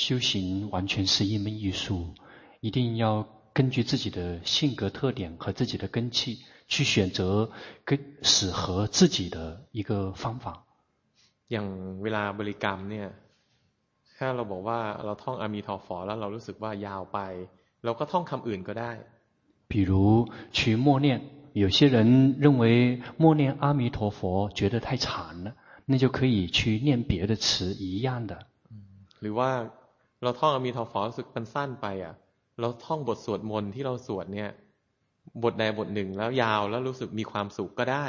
[0.00, 0.30] 修行
[0.74, 1.84] 完全是一门艺术，
[2.60, 3.04] 一定要
[3.52, 6.38] 根据自己的性格特点和自己的根器。
[6.68, 7.48] 去选择
[7.84, 10.64] 跟适合自己的一个方法。
[11.46, 11.66] อย่าง
[12.02, 13.08] เวลาบริกรรมเนี่ย
[14.18, 17.18] ถ้าเราบอกว่าเราท่องอามีทอฟอแล้วเรารู้สึกว่ายาวไป
[17.84, 18.92] เราก็ท่องคำอื่นก็ได้。
[19.68, 19.92] 比如
[20.56, 21.08] 去默念，
[21.52, 25.54] 有些人认为默念阿弥陀佛觉得太长了，
[25.86, 28.32] 那就可以去念别的词一样的。
[29.20, 29.50] หรือว่า
[30.22, 32.14] เราท่องอามีทอฟอรู้สึกมันสั้นไปอ่ะ
[32.60, 34.50] เราท่องบทสวดมนต์ที่เราสวดเนี่ย
[35.42, 38.06] บทใดบทหนึ่งแล้วยาวแล้วรู้สึกมีความสุขก็ได้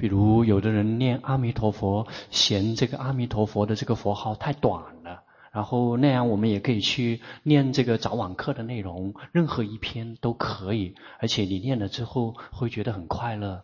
[0.00, 5.22] 比如有的人念阿弥陀佛，嫌这个阿弥陀佛的这个佛号太短了，
[5.52, 13.62] 然后那样我们也可以去念这个早晚课的内容，任何一篇都可以，而且你念了之后会觉得很快乐。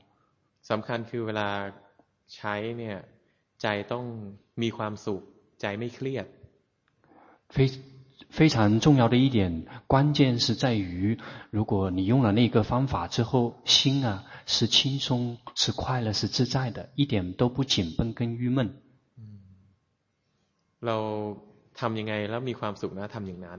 [0.63, 1.49] สำคัญคือเวลา
[2.35, 2.97] ใช้เนี่ย
[3.61, 4.05] ใจต้อง
[4.63, 5.21] มีความสุข
[5.61, 6.27] ใจไม่เครียด。
[7.49, 7.57] 非
[8.35, 11.19] 非常重要的一点，关键是在于，
[11.51, 18.71] 如果你用了那个方法之后，心啊是轻松、是快乐、是自在的，一点都不紧绷跟郁闷。
[20.81, 21.37] เรา
[21.81, 23.57] ทำยังไงแล้วมีความสุขนะทำอย่างนั้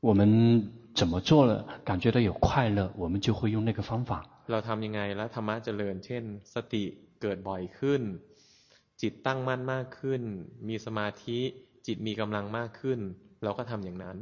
[0.00, 4.26] 我们怎么做了，感觉到有快乐，我们就会用那个方法。
[4.50, 6.84] เราทำยังไงแล้วธรรมะเจริญเช่นสติ
[7.20, 8.02] เกิดบ่อยขึ้น
[9.00, 10.22] จิตตั้งมั่นมากขึ้น
[10.68, 11.38] มีสมาธิ
[11.86, 13.00] จิตมีกำลังมากขึ้น
[13.44, 14.20] เราก็ทำอย่างนั้น。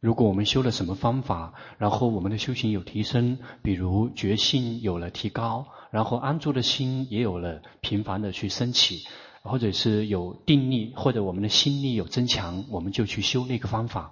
[0.00, 9.06] 如果我们修了什么方法，然后我们的修行有提升，比如觉性有了提高，然后安住的心也有了频繁的去升起，
[9.42, 14.10] 或者是有定力，或者我们的心力有增强，我们就去修那个方法。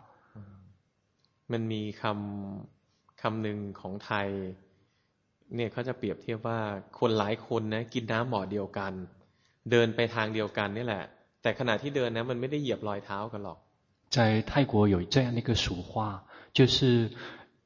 [1.48, 4.28] มันมีคำคำหนึ่งของไทย
[5.56, 6.58] เนี่ยเขาจะเปรียบเทียบว่า
[6.98, 8.92] คนหลายคนนะกินน้ำบ่อเดียวกัน
[9.70, 11.04] เดินไปทางเดียวกันนี่แหละ
[11.42, 13.58] แต่ขณะที่เดินนะมันไม่ได้เหยียบรอยเท้ากันหรอก
[14.14, 17.12] 在泰国有这样的一个俗话，就是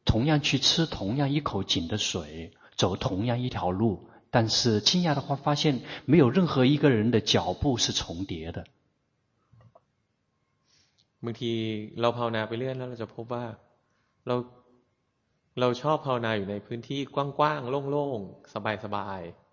[0.05, 8.67] 同样去吃同样一口井的水，走同样一条路，但是惊讶的话发现没有任何一个人的脚步是重叠的。
[11.25, 11.53] บางที
[12.01, 13.45] เราภาวนาไปเรื่อยแล้วเราจะพบว่า
[14.27, 14.35] เรา
[15.61, 19.48] เราชอบภาวนาอยู่ในพื้นที่กว้างๆโล่งๆสบายๆ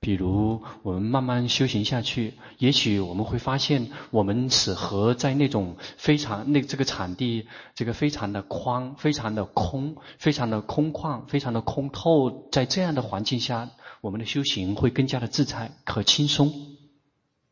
[0.00, 13.70] 比如我们慢慢修行下去，也许我们会发现，我们适合在那种非常那这个场地，这个非常的宽、非常的空、非常的空旷、非常的空透，在这样的环境下，
[14.00, 16.52] 我们的修行会更加的自在和轻松。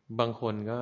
[0.09, 0.79] บางคนก็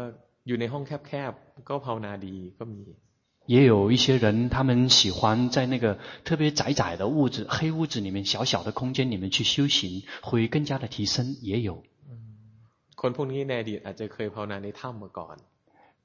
[0.46, 3.01] อยู่ในห้องแคบๆก็ภาวนาดีก็มี。
[3.45, 11.35] 也有一些人，他们喜欢在那个特别窄窄的屋子、黑屋子里面、小小的空间里面去修行，会更加的提升。
[11.41, 11.83] 也有。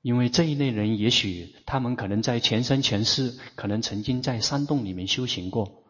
[0.03, 5.85] 因为这一类人，也许他们可能在前生前世，可能曾经在山洞里面修行过。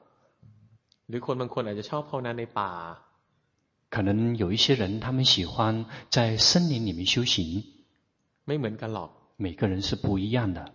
[3.91, 7.65] 可能有一些人，他们喜欢在森林里面修行。
[9.37, 10.75] 每个人是不一样的。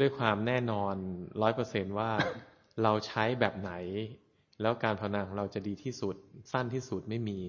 [0.00, 0.94] ด้วยความแน่นอน
[1.42, 2.10] ร้อยเปอร์เซนว่า
[2.82, 3.72] เราใช้แบบไหน
[4.62, 6.14] แล้วการภาวนาของเราจะดีที่สุด
[6.52, 7.40] สั้นที่สุดไม่มี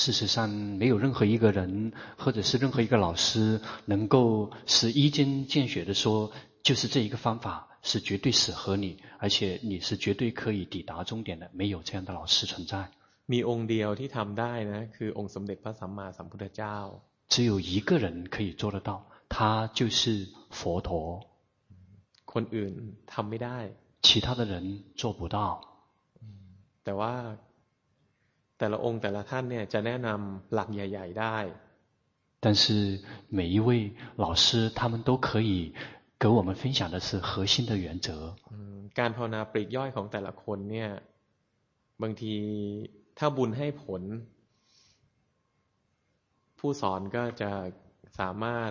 [0.00, 0.50] 事实上，
[0.80, 6.30] 没有任何一个人，或者是任何一个老师，能够是一针见血的说，
[6.62, 11.48] 就是这一个方法是绝对适合你，而且你是绝对可以抵达终点的。
[11.54, 12.90] 没有这样的老师存在。
[13.32, 16.76] มีองค์เดียวที่ทำได้นะคือองค์สมเด็จพระสัมมาสัมพุทธเจ้า
[17.32, 18.90] 只有一个人可以做得到。
[19.30, 20.90] 他就是佛陀，
[22.32, 22.72] คนอื่น
[23.12, 23.58] ทำไม่ได้，
[24.02, 25.38] 其他的人做不到。
[26.84, 27.14] แต่ว่า
[28.58, 31.38] แต่ละองค์แต่ละท่านเนี่ยจะแนะนำหลักใหญ่ๆได้。
[32.44, 32.64] 但是
[33.28, 35.74] 每一位老师，他们都可以
[36.18, 38.36] 给我们分享的是核心的原则。
[38.98, 40.90] การภาวนาปลีกย่อยของแต่ละคนเนี่ย
[42.02, 42.34] บางที
[43.18, 44.02] ถ้าบุญให้ผล
[46.58, 47.50] ผู้สอนก็จะ
[48.18, 48.70] สามารถ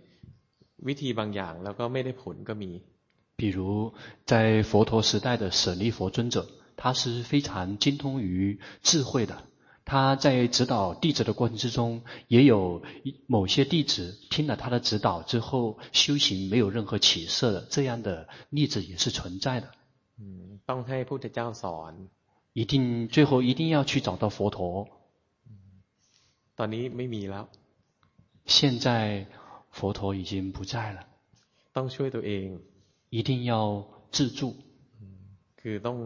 [0.86, 2.70] วิธีบางอย่างแล้วก็ไม่ได้ผลก็มี。
[3.36, 3.92] 比如
[4.24, 6.46] 在佛陀时代的舍利弗尊者，
[6.76, 9.42] 他是非常精通于智慧的。
[9.84, 12.82] 他在指导弟子的过程之中，也有
[13.26, 19.70] 某些弟子听了他的指导之后，修行没有任何起色的，这样的例子也是存在的。
[20.18, 21.98] 嗯，ต้องให้พุทธเจ้าสอน。
[22.52, 24.88] 一定最后一定要去找到佛陀。
[26.56, 27.44] ตอนนี้ไม่มีแล้ว
[28.46, 29.26] 现在
[29.70, 31.06] 佛陀已经不在了。
[31.72, 32.46] ต้องช่วยตัวเอง
[33.10, 34.40] 一定要自助。
[35.60, 35.98] คือต้อง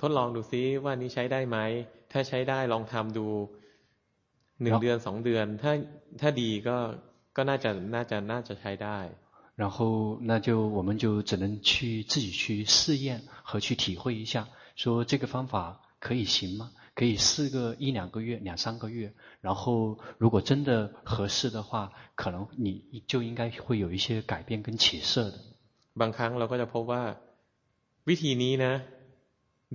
[0.00, 1.56] ทดลองดูซิว่านี้ใช้ได้ไหม
[2.12, 3.26] ถ้าใช้ได้ลองทำดู
[4.62, 5.72] หนึ่งเดือนสองเดือนถ้า
[6.20, 6.76] ถ้าดีก็
[7.36, 8.98] ก็น่าจะน่าจะน่าจะใช้ได้
[9.60, 14.46] 然后那就我们就只能去自己去试验和去体会一下，
[14.76, 16.70] 说这个方法可以行吗？
[16.94, 25.38] 可以试个一两个月、两三个月，然后如果真的合适的话，可能你就应该会有一些改变跟起色的。
[26.00, 27.02] บางครั้งเราก็จะพบว่า
[28.08, 28.72] วิธีนี้นะ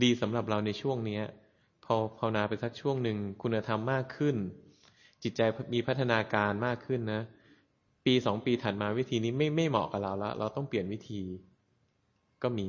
[0.04, 1.20] ดีสำหรับเราในช่วงนี้
[1.86, 4.36] พอภาวนาไปสักช่วงหนึ่งคุณธรรมมากขึ้น
[5.24, 5.42] จิตใจ
[5.74, 7.22] มีพัฒนาการมากขึ้นนะ
[8.06, 11.22] ปีสองปีถัดมาวิธีนี้ไม่ไม่เหมาะกับเราแล้วเราต้องเปลี่ยนวิธี
[12.44, 12.68] ก็มี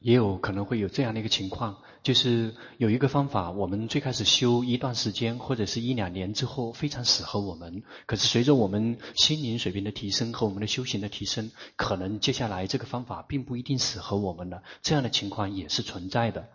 [0.00, 14.62] 也有可能会有这样的一个情况，就是有一个方法，我们最开始修一段时间或者是一两年之后非常适合我们，可是随着我们心灵水平的提升和我们的修行的提升，可能接下来这个方法并不一定适合我们了。
[14.82, 16.48] 这样的情况也是存在的。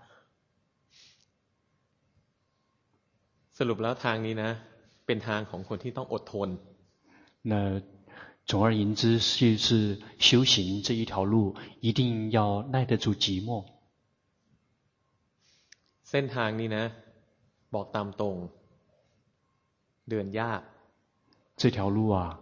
[3.57, 4.49] สรุปแล้วทางนี้นะ
[5.05, 6.49] เป็นทางของคนที่ต้องอดทน。
[7.43, 7.81] 那。
[8.45, 13.65] 总而言之，就是修行这一条路一定要耐得住寂寞。
[16.09, 16.85] เส้นทางนี้นะ
[17.73, 18.35] บอกตามตรง
[20.09, 20.61] เดินยาก
[21.61, 22.39] 这条路啊，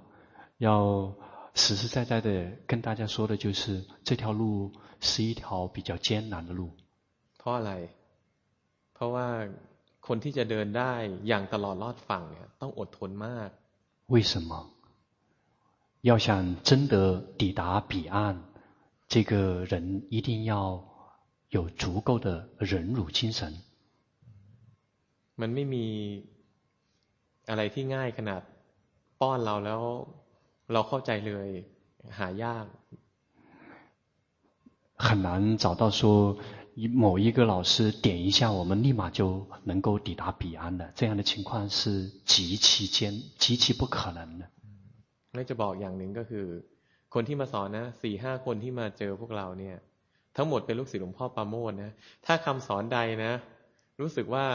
[0.59, 1.13] 要
[1.53, 2.29] 实实在在的
[2.65, 4.71] 跟大家说的就是，这条路
[5.01, 6.71] 是一条比较艰难的路。
[7.37, 7.71] เพราะอะไร
[8.93, 9.27] เพราะว่า
[10.07, 10.93] คนที่จะเดินได้
[11.27, 13.49] อย่างตลอดรอดฝั่งเนี่ยต้องอดทนมาก
[14.13, 14.51] 为什么？
[16.01, 18.37] 要想真的抵达彼岸，
[19.07, 20.87] 这个人一定要
[21.49, 23.53] 有足够的忍辱精神。
[25.35, 25.85] มันไม่มี
[27.49, 28.41] อะไรที่ง่ายขนาด
[29.19, 29.81] ป้อนเราแล้ว
[30.71, 31.49] เราเข้าใจเลย
[32.17, 32.65] หายาก。
[34.99, 36.37] 很难找到说
[36.75, 44.49] 某一个老师点一下，我们立马就能够抵达彼岸的，这样的情况是极其艰、极其不可能的。
[45.33, 46.45] และจะบอกอย่างหนึ่งก็คือ
[47.13, 49.75] คนที่มาสอนนะสี่ห้าคนที่มาเจอพวกเราเนี่ย
[50.35, 51.91] ทั้งหมดเป็นลูกศิษย์หลวงพ่อปาโมดนะ
[52.25, 53.33] ถ้าคำสอนใดนะ
[54.01, 54.45] รู้สึกว่า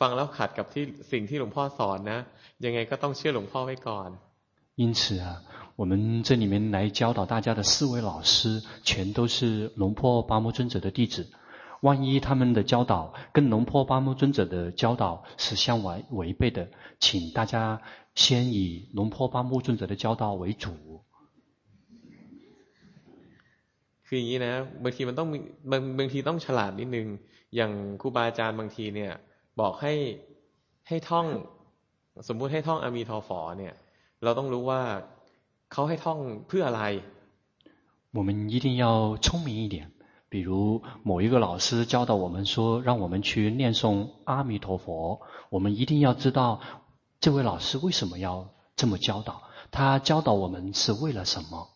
[0.00, 2.18] ฟังแล้วขัดกับที่สิ่งที่หลวงพ่อสอนนะ
[2.64, 4.10] ยังไงก็ต้องเชื่อหลวงพ่อไว้ก่อน
[4.82, 5.26] 因此啊，
[5.80, 11.26] 我们这里面来教导大家的四位老师，全都是龙坡巴摩尊者的弟子。
[11.80, 16.68] 万一他们的教导跟龙坡巴摩尊者的教导是相违违背的，
[16.98, 17.80] 请大家。
[18.16, 20.70] 先以龙坡巴木尊者的教导为主。
[24.06, 25.28] คืออย่างนี้นะบางทีมันต้อง
[25.70, 27.06] บางบางทีต้องฉลาดนิดนึง
[27.56, 29.12] อย่างครูบาอาจารย์บางทีเนี่ย
[29.60, 29.92] บอกให้
[30.88, 31.26] ให้ท่อง
[32.28, 33.74] สมมุติให้ท่องอามีทอฟอเนี่ย
[34.22, 34.80] เราต้องรู้ว่า
[35.72, 36.18] เขาให้ท่อง
[36.48, 36.82] เพื่ออะไร
[38.16, 38.84] 我们一定要
[39.24, 39.90] 聪明一点，
[40.30, 45.20] 比如某一个老师教导我们说，让我们去念诵阿弥陀佛，
[45.50, 46.60] 我们一定要知道。
[47.20, 49.42] 这位老师为什么要这么教导？
[49.70, 51.68] 他教导我们是为了什么？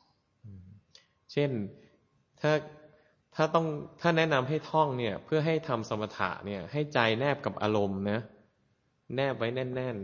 [1.33, 1.51] เช่น
[2.41, 2.53] ถ้า
[3.35, 3.67] ถ้าต้อง
[4.01, 8.21] ถ้าแนะนำให้ท่องเนี่ย เพื่อให้ทำสมถะเนี่ย ให้ใจแนบกับอารมณ์นะ
[9.15, 9.97] แนบไว้แน่น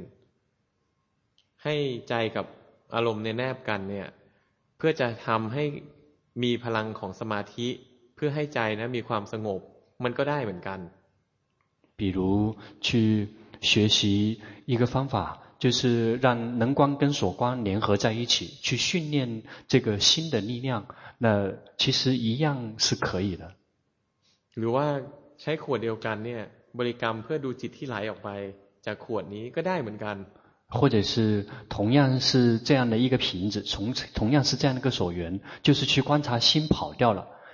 [0.78, 1.74] ๆ ให้
[2.08, 2.46] ใจกับ
[2.94, 4.08] อารมณ์เนี่ยแนบกันเนี่ย
[4.76, 5.64] เพื่อจะทำให้
[6.42, 7.89] มีพลังของสมาธิ เ
[8.20, 9.60] พื่อให้ใจนะมีความสงบ
[10.04, 10.78] มันก็ได้เหมือนกัน
[11.98, 13.28] 比如去
[13.60, 20.86] 学习一个方法，就是让能光跟所光联合在一起，去训练这个心的力量。
[21.18, 23.54] 那其实一样是可以的。
[24.54, 25.00] หรือว่า
[25.40, 26.42] ใช้ขวดเดียวกันเนี่ย
[26.78, 28.28] บริกรรมเพื่อดูจิตที่ไหลออกไป
[28.86, 30.16] จากขวดนี้ก็ได้เหมือนกัน。
[30.68, 37.28] 或者是同样是这样的一个瓶子，从同样是这样的一个所缘，就是去观察心跑掉了，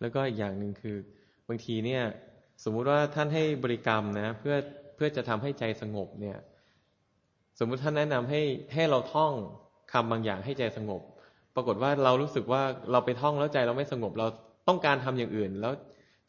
[0.00, 0.96] แล้วก็อีกอย่างหนึ่งคือ
[1.48, 2.02] บางทีเนี่ย
[2.64, 4.56] สมมุติว่าท่านให้บริกรรมนะเพื่อ
[4.94, 6.36] เพื่อจะทำให้ใจสงบเนี่ย
[7.58, 8.40] สมมุติท่านแนะนำให้
[8.74, 9.32] ให้เราท่อง
[9.92, 11.02] คำบางอย่างให้ใจสงบ
[11.54, 14.26] ปรากฏว่าเรารู้สึกว่าเราไปท่องแล้วใจเราไม่สงบ เรา
[14.68, 15.72] ต้องการทำอย่างอื่น แล้ว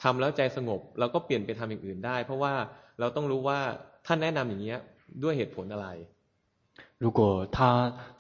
[0.04, 2.54] ทำแล้วใจสงบเราก็เปลี่ยนไปทำอย่างอื่นได้ เพราะว่า
[3.00, 3.60] เราต้องรู้ว่า
[4.08, 4.76] ท่านแนะนำอย่างนี้
[5.24, 5.88] ด้วยเหตุผลอะไร
[7.04, 7.58] 如果他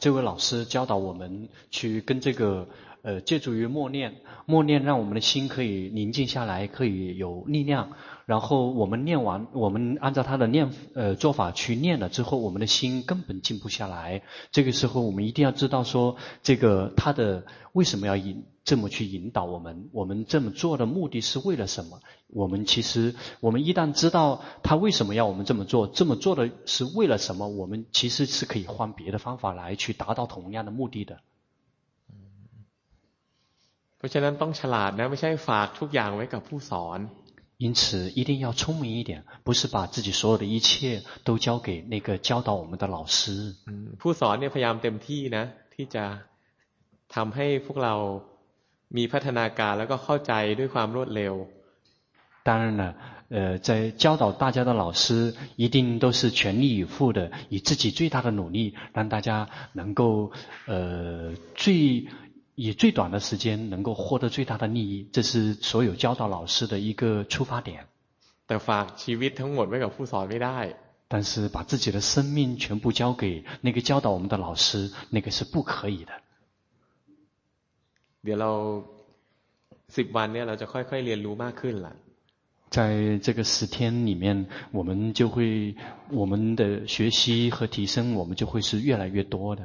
[0.02, 2.68] 这位老师教导我们去跟这个
[3.03, 7.93] 呃借助于默念，默念让我们的心可以宁静下来，可以有力量。
[8.27, 14.23] 然后我们念完，我们按照他的念呃做法去念了之后，我们的心根本静不下来。
[14.53, 19.89] 这个时候，我们一定要知道说，这个他的为什么要引这么去引导我们？
[19.93, 22.01] 我们这么做的目的是为了什么？
[22.29, 27.49] 我们其实，我们一旦知道他为什么要我们这么做，这么做的是为了什么？
[27.49, 31.19] 我们其实是可以换别的方法来去达到同样的目的的。
[34.00, 37.00] เพราะฉะนั้นต้องฉลาดนะไม่ใช่ฝากทุกอย่างไว้กับผู้สอน
[37.58, 43.56] 因此，一定要聪明一点，不是把自己所有的一切都交给那个教导我们的老师。
[43.68, 46.06] 嗯，ผู้สอนเนี่ยพยายามเต็มที่นะที่จะ
[47.16, 47.96] ทำให้พวกเรา
[48.98, 51.34] มีพัฒนาการแล้วก็เข้าใจด้วยความรวดเร็ว。
[52.44, 52.96] 当然了，
[53.30, 60.32] 呃，在教导大家的老师一定都是全力以赴的，以自己最大的努力，让大家能够
[60.68, 62.08] 呃最。
[62.55, 67.87] 以最短的时间能够获得最大的利益，这是所有教导老师的一个出发点。
[71.09, 76.13] 但是把自己的生命全部交给那个教导我们的老师，那个是不可以的。
[82.71, 85.75] 在这个十天里面，我们就会
[86.11, 89.65] 我们的学习和提升，我们就会是越来越多的。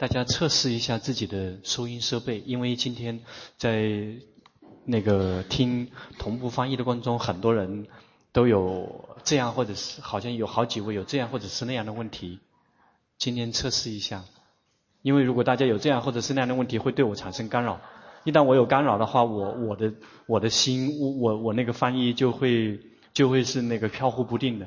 [0.00, 3.20] 大家测试一下自己的收音设备，因为今天
[3.58, 4.14] 在
[4.86, 7.86] 那个听同步翻译的过程中，很多人
[8.32, 12.40] 都有这样或者是好像有好几位有这样或者是那样的问题。
[13.18, 14.24] 今天测试一下，
[15.02, 17.78] 因为如果大家有这样或者是那样的问题，会对我产生干扰。
[18.24, 19.92] 一旦我有干扰的话，我我的
[20.24, 22.80] 我的心，我我我那个翻译就会
[23.12, 24.66] 就会是那个飘忽不定的。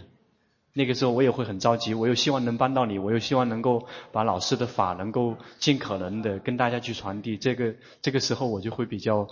[0.73, 9.27] 那个时候我也会很着急，我又希望能帮到你，我又希望能够把老师的法能够尽可能的跟大家去传递，这个这个时候我就会比较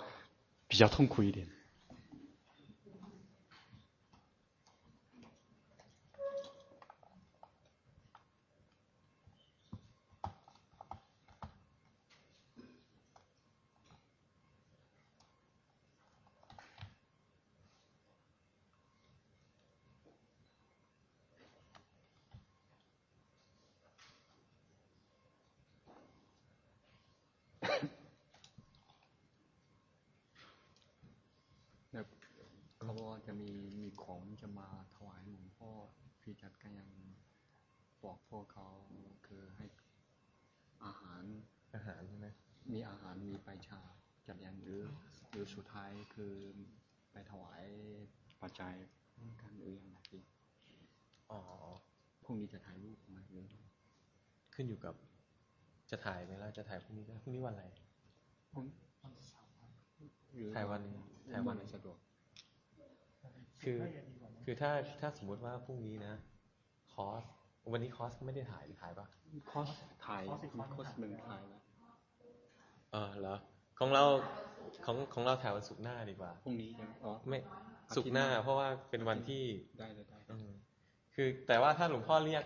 [0.68, 1.46] 比较痛苦一点。
[36.22, 36.88] พี่จัดก็ยัง
[38.04, 38.66] บอกพวกเขา
[39.26, 39.66] คือให้
[40.84, 41.22] อาหาร
[41.74, 42.26] อาหารใช่ไหม
[42.72, 43.80] มีอาหารมีไปชา
[44.26, 44.82] จัดยังหรือ
[45.30, 46.34] หรือสุดท้ายคือ
[47.12, 47.64] ไปถวาย
[48.40, 48.74] ปัจจัย
[49.40, 50.22] การหรืออย่างไรพี่
[51.30, 51.40] อ๋อ
[52.24, 53.46] พรุ่งนี้จะถ่ายรูปไหมหรือ
[54.54, 54.94] ขึ้นอยู่กับ
[55.90, 57.64] จะถ่ายไหมล่ะจะถ่ายพรุ่งนี้ก็พรุ่งนี้วันอะไร
[58.52, 58.64] พรุ่ง
[60.54, 60.82] ถ่ายวัน
[61.32, 61.98] ถ่ายวันสะดวก
[63.62, 63.78] คือ
[64.44, 64.70] คือถ้า
[65.00, 66.14] ถ้าสมมติว่าพรุ่งนี้นะ
[66.92, 67.24] คอส
[67.72, 69.06] วันนี้คอสไม่ได้ถ่ายหรือถ่ายปะ
[69.50, 69.68] คอส
[70.06, 71.62] ถ่ายคอสหนึ่งถ่ายแล้ว
[72.92, 73.36] เออเหรอ
[73.78, 74.04] ของเรา
[74.84, 77.38] ของของเราถ่ายวันศุกร์หน้าดีกว่าพรุ่งนี้ใช่ไหมอ๋อไม่
[77.96, 79.44] ศุกร์หน้า เพราะว่าเป็นวันที่
[79.78, 80.18] ได้ได้ได้
[81.14, 82.44] คือแต่ว่าถ้าหลวงพ่อเรียก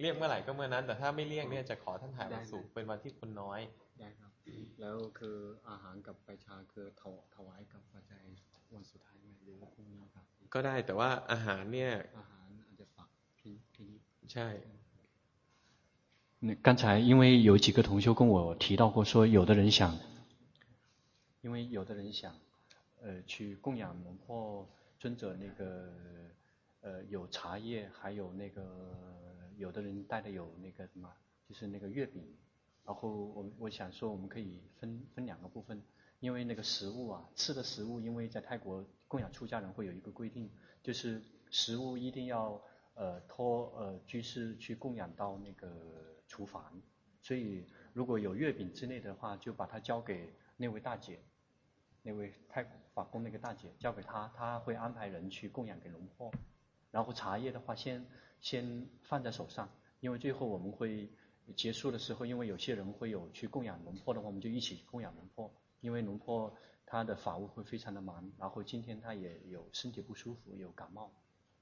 [0.00, 3.60] เรียกเมื่อไหร่ก็เมื่อนั้น แต่ถ้าไม่เรียกเนี่ยจะขอท่านถ่ายวันศุกร์เป็นวันที่คนน้อย
[4.00, 4.30] ได้ครับ
[4.80, 5.36] แล้วคือ
[5.68, 6.86] อาหารกับไปชาคือ
[7.34, 8.24] ถวายกับปัจจัย
[8.74, 10.15] วันสุดท้ายไหมหรือว่าพรุ่งนี้ครับ
[10.53, 13.89] ก็ได้แต่ว่าอาหารเนี่ยอาหารอาจจะฝากพี่พี่
[14.33, 14.49] ใช่
[16.43, 19.95] 那刚才因为有几个同修跟我提到过，说有的人想，
[21.41, 22.33] 因为有的人想，
[22.99, 24.67] 呃，去供养龙婆
[24.97, 25.93] 尊者那个，
[26.81, 28.65] 呃，有茶叶，还有那个，
[29.55, 31.07] 有的人带的有那个什么，
[31.47, 32.25] 就是那个月饼。
[32.83, 35.79] 然后我我想说，我们可以分分两个部分，
[36.20, 40.50] 因为那个食物啊，吃的食物，因为在泰国供养出家人会有一个规定，
[40.82, 42.60] 就是食物一定要
[42.94, 45.70] 呃托呃居士去供养到那个
[46.28, 46.82] 厨房，
[47.22, 51.20] 所以如果有月饼之类的话，就把它交给那位大姐，
[52.02, 56.32] 那位泰国法宫那个大姐交给她，她会安排人去供养给龙婆，
[56.90, 58.06] 然后茶叶的话先
[58.40, 59.68] 先放在手上，
[60.00, 61.08] 因为最后我们会。
[61.54, 65.54] 结束的时候，因为有些人会有去供养龙婆的话，我们就一起供养龙婆。
[65.80, 71.10] 因为龙婆她的法务会非常的忙，然后今天她也有身体不舒服，有感冒，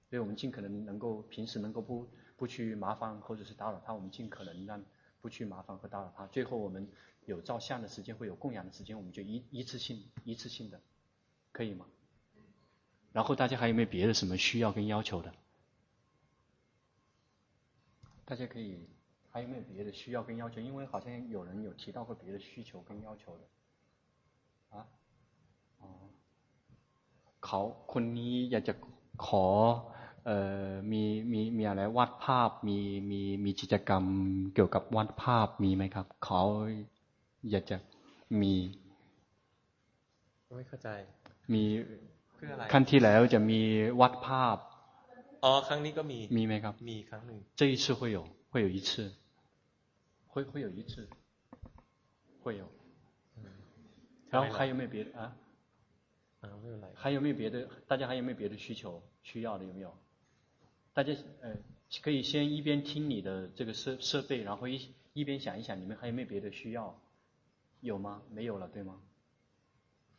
[0.08, 4.82] 所以我们尽可能能够平时能够不不去麻烦或者是打扰她，我们尽可能让
[5.20, 6.26] 不去麻烦和打扰她。
[6.28, 6.88] 最后我们
[7.26, 10.80] 有照相的时间，会有供养的时间，我们就一一次性一次性的，
[11.52, 11.86] 可以吗？
[13.12, 15.32] 然后大家还有没有别的什么需要跟要求的？
[18.24, 18.88] 大家可以。
[19.30, 20.60] 还有没有别的需要跟要求？
[20.60, 23.42] 因为好像有人有提到过别的需求跟要求的，
[27.45, 27.61] เขา
[27.93, 28.73] คนนี้อยากจะ
[29.25, 29.45] ขอ
[30.25, 32.77] เอ่อมีมีมีอะไรวาดภาพมี
[33.11, 34.03] มีมีกิจกรรม
[34.53, 36.41] เกี่ยวกับวาดภาพมีไหมครับเขา
[37.51, 37.77] อยากจะ
[38.41, 38.55] มี
[40.57, 40.89] ไม่เข้าใจ
[41.53, 41.63] มี
[42.35, 43.59] เพื่ออะไรครั้งที่แล้วจะมี
[43.99, 44.57] วาดภาพ
[45.43, 48.19] อ๋อครั้งนี้ก็มีมีไหมครับมีครั้งหนึ่ง这一次会有
[48.51, 48.89] 会有一次
[50.31, 51.09] 会会有一次，
[52.43, 52.82] 会有，嗯，
[54.34, 55.36] 然后还有没有别的啊？
[56.40, 56.88] 啊，没有来。
[56.94, 57.68] 还有没有别的？
[57.86, 59.64] 大家还有没有别的需求需要的？
[59.64, 59.96] 有没有？
[60.92, 61.56] 大家呃，
[62.02, 67.00] 可以先一边听你的这个设设备，然后一一边想一想，你们还有没有别的需要？
[67.80, 68.22] 有吗？
[68.30, 69.00] 没有了，对吗？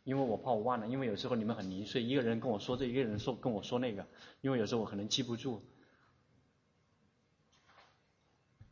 [0.04, 4.06] 因为我怕我忘了，因为有时候你们很零碎，一个人跟我说这，一个人说跟我说那个，
[4.40, 5.62] 因为有时候我可能记不住，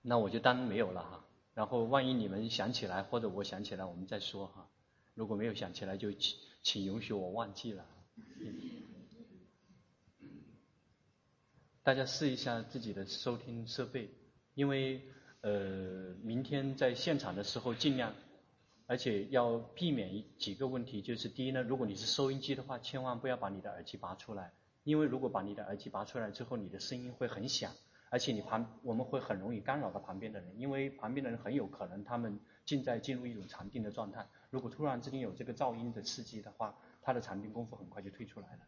[0.00, 1.24] 那我就当没有了哈。
[1.54, 4.68] 然后万一你们想起来，或者我想起来，我们再说哈。
[5.14, 7.86] 如果没有想起来，就请请允许我忘记了。
[11.82, 14.10] 大家试一下自己的收听设备，
[14.54, 15.02] 因为
[15.42, 18.14] 呃，明天在现场的时候尽量，
[18.86, 24.52] 而且要避免几个问题，就是第一呢，如果你是收音机的话，千万不要把你的耳机拔出来，
[24.82, 27.72] 因为如果把你的耳机拔出来之后，你的声音会很响。
[28.10, 34.28] 而且你旁我们会很容易干扰到旁边的人，因为旁边的人很有可能他们正在进入一种禅定的状态。
[34.54, 38.60] 如果突然之间有这个噪音的刺激的话，他的禅定功夫很快就退出来了。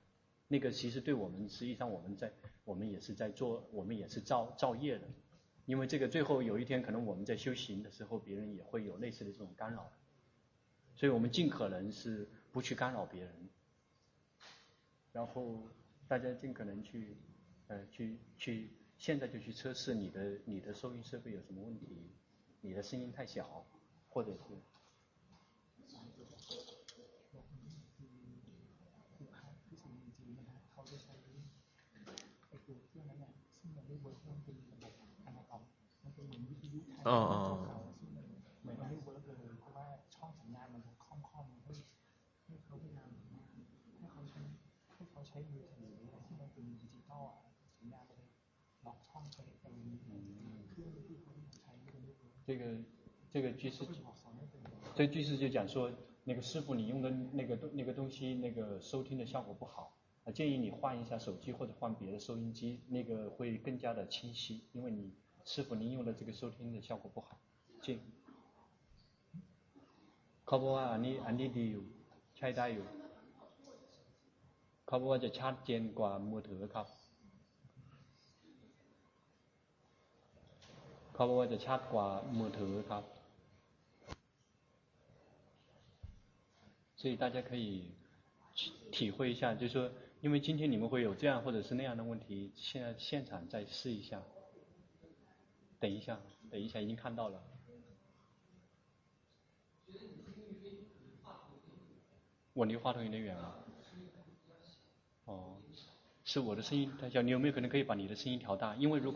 [0.48, 2.32] 那个其实对我们实际上我们在
[2.64, 5.06] 我们也是在做，我们也是造造业的。
[5.64, 9.88] 因为这个最后有一天可能我们在修行的时候，别人也会有类似的这种干扰。
[10.96, 13.48] 所以我们尽可能是不去干扰别人，
[15.12, 15.68] 然后
[16.08, 17.16] 大家尽可能去
[17.68, 18.72] 呃去去。
[18.98, 22.10] 现在就去测试你的你的收音设备有什么问题，
[22.60, 23.64] 你的声音太小，
[24.08, 24.75] 或者是。
[37.06, 37.72] 哦哦。
[52.44, 52.64] 这个
[53.32, 53.84] 这个居士，
[54.94, 55.90] 这个居士就讲说，
[56.22, 65.12] 那个师傅你用的那个东那个东西，那个收听的效果不好，啊，建议你换一下手机或者换别的收音机，那个会更加的清晰，因为你
[65.45, 67.37] 师傅您用的这个收听的效果不好。
[67.81, 67.99] 这，
[70.45, 71.85] เขาบอกว่าอันนี้อันนี้ดีอยู่
[72.37, 72.87] ใช้ได้อยู่
[74.85, 76.87] เขาบอกว่าจะชัดเจนกว่ามือถือครับ
[81.13, 82.07] เขาบอกว่าจะชัดกว่า
[82.39, 83.03] มือถือครับ，
[86.99, 87.67] 所以大家可以
[88.91, 89.91] 体会一下，就是说，
[90.21, 94.21] 因为今天你们会有这样或者是那样的问题，现在现场再试一下。
[95.78, 96.20] 等一下，
[96.50, 97.42] 等一下，已经看到了。
[102.54, 103.64] 我离话筒有点远了。
[105.26, 105.58] 哦，
[106.24, 108.74] 是我的声音太小，你有没有可能可以把你的声音调大？
[108.76, 109.12] 因为如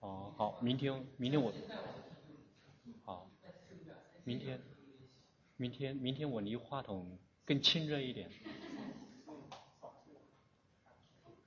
[0.00, 1.52] 哦，好，明天，明天我，
[3.02, 3.28] 好，
[4.22, 4.60] 明天，
[5.56, 8.30] 明天，明天我离话筒更亲热一点。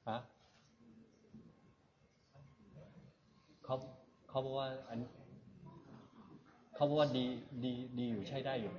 [0.03, 0.28] 啊？
[4.36, 4.99] เขาเขาบอกว่าอัน
[6.74, 7.24] เขาบอกว่าดี
[7.64, 8.72] ดีดีอยู่ใช้ได้อยู่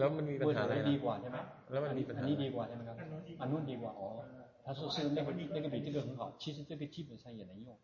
[0.00, 1.38] แล้วมันมีปัญหาอะไรดีกว่าใช่ไหม
[1.70, 2.96] แล้วมันมีปัญหาอันนี้ดีกว่าใช่ไหมครับ
[3.40, 4.08] อันนู้นดีกว่าอ๋อ
[4.64, 7.76] 他说是那个那个比这个很好，其实这个基本上也能用。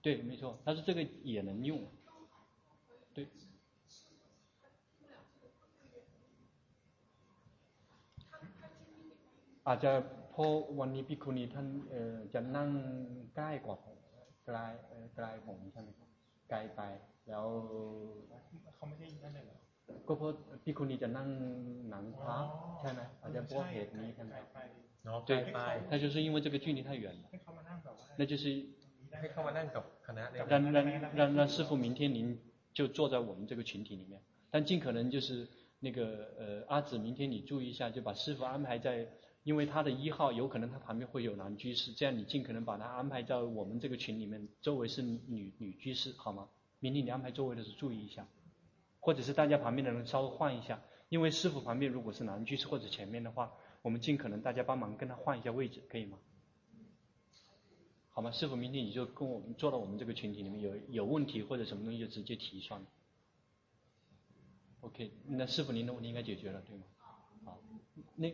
[0.00, 1.86] 对，没错，他说这个也能用。
[3.12, 3.26] 对。
[9.68, 9.90] อาจจะ
[10.30, 11.66] เพราะวันนี้พิคุณีท่าน
[12.34, 12.70] จะนั่ง
[13.36, 13.96] ใกล้กว่าผม
[14.46, 14.58] ไกล
[15.16, 16.08] ไกลผมใช่ไหมครับ
[16.50, 16.80] ไกลไป
[17.28, 17.46] แล้ว
[18.74, 19.56] เขาไม่ใช่นั่นเลยเหรอ
[20.06, 20.30] ก็เพราะ
[20.64, 21.28] พิคุณีจะนั่ง
[21.90, 22.38] หนังพระ
[22.80, 24.34] ใช่ไหมอาจจะเพราะเหตุนี้ใช่ไหม
[25.24, 25.32] 对，
[25.88, 27.30] 他就是因为这个距离太远了，
[28.18, 28.66] 那就是
[30.46, 32.38] 让让让让师父明天您
[32.74, 35.48] 就坐在我们这个群体里面，但尽可能就是
[35.80, 39.08] 那个呃阿紫明天你注意一下，就把师父安排在，
[39.45, 46.49] 因为他的一号有可能他旁边会有男居士，这样你尽可能把他安排在我们这个群里面，周围是女女居士，好吗？
[46.81, 48.27] 明天你安排周围的时候注意一下，
[48.99, 53.53] 或者是大家旁边的人稍微换一下，因为师傅旁边如果是男居士或者前面的话。
[53.85, 56.17] 我们尽可能大家帮忙跟他换一下位置，可以吗？
[58.09, 58.31] 好吗？
[58.31, 62.87] 师傅明天你就跟我们坐到我们这个群体里面，有有问题或者什么东西就直接提算了。
[64.81, 66.83] OK，那师傅您的问题应该解决了，对吗？
[67.43, 67.61] 好，
[68.15, 68.33] 那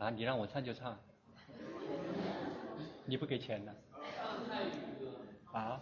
[0.00, 0.08] 啊？
[0.08, 0.98] 你让我唱就唱，
[3.04, 3.72] 你不给钱呢？
[5.52, 5.80] 啊？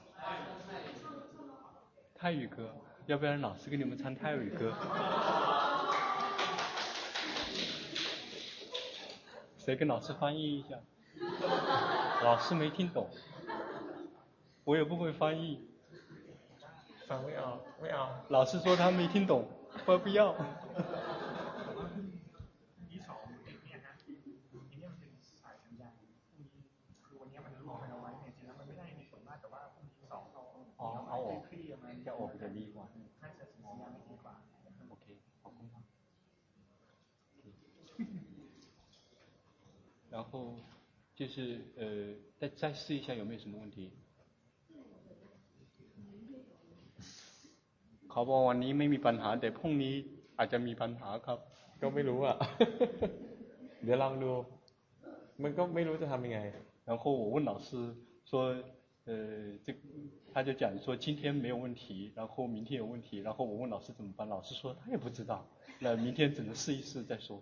[2.17, 2.69] 泰语歌。
[3.07, 4.75] 要不然老师给你们唱泰语歌？
[9.57, 10.81] 谁跟老师翻译一下？
[12.25, 13.09] 老师没听懂，
[14.65, 15.65] 我也不会翻译。
[17.07, 18.25] 翻不了，不要。
[18.31, 19.49] 老师说他没听懂，
[19.87, 20.35] 我不要。
[40.11, 40.56] 然后
[41.16, 43.92] 就是呃，再再试一下有没有什么问题？
[48.10, 49.94] เขาบอกวันนี้ไม่มีปัญหาแต่พรุ่งนี้
[50.38, 51.40] อาจจะมีปัญหาครับ
[51.82, 52.36] ก็ไม่รู้อ่ะ
[53.84, 54.32] เดี๋ยวลองดู
[55.44, 56.40] มันก็ไม่รู้จะทำยังไง
[56.88, 57.68] 然后我问老师
[58.30, 58.32] 说
[59.08, 59.12] 呃
[59.66, 59.68] 这
[60.34, 65.48] 他就讲说今天没有问题然后明天有问题然后我问老师怎么办老师说他也不知道
[65.80, 67.42] 那明天只能试一试再说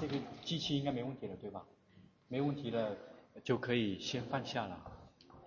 [0.00, 1.62] 这个机器应该没问题了，对吧？
[2.28, 2.96] 没问题了，
[3.44, 4.78] 就可以先放下了。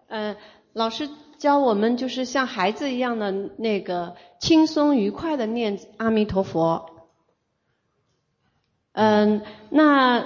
[0.08, 0.36] 呃，
[0.74, 6.86] 老师教我们就是像孩子一样的那个轻松愉快的念阿弥陀佛。
[8.92, 9.42] 嗯，
[9.72, 10.24] 那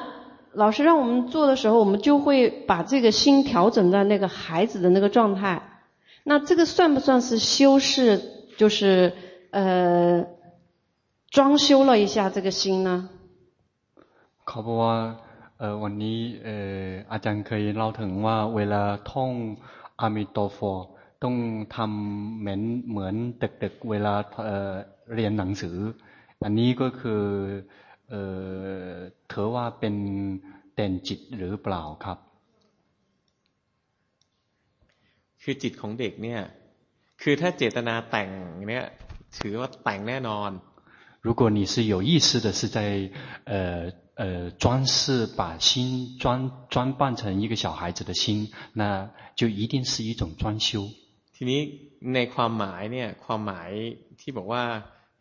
[0.52, 5.84] 老师让我们做的时候，我们就会把这个心调整在那个孩子的那个状态。
[6.26, 8.22] 那这个算不算是修饰？
[8.58, 9.14] 就是
[9.52, 10.26] 呃，
[11.30, 13.10] 装修了一下这个心呢？
[14.49, 14.97] เขาบอกว่า
[15.59, 16.49] เออวันนี้เอ
[16.81, 19.31] ออาจารย์เคยเล่าถึงว่าเวลาท่อง
[20.01, 20.59] อามิโตโฟ
[21.23, 21.37] ต้อง
[21.77, 22.61] ทำเหมือน
[22.91, 24.14] เหมือนเด็กๆเวลา
[24.47, 24.73] เออ
[25.14, 25.77] เรียนหนังสือ
[26.45, 27.23] อันนี้ก็คือ
[28.11, 28.14] เอ
[28.93, 28.95] อ
[29.33, 29.95] ถือว่าเป็น
[30.75, 32.18] แต่นจิตหรือเปล่าครับ
[35.43, 36.41] คือจิตของเด็กเนี่ย
[37.23, 38.29] คือถ้าเจตนาแต่ง
[38.68, 38.87] เนี่ย
[39.39, 40.51] ถือว่าแต่งแน่นอน
[41.27, 42.79] 如果你是有意识的是在
[43.45, 50.91] 呃 呃，装饰把心装装扮成一个小孩子的心，那就一定是一种装修。
[51.37, 51.61] ทีนี้
[52.14, 53.70] ในความหมายเนี่ยความหมาย
[54.20, 54.64] ที่บอกว่า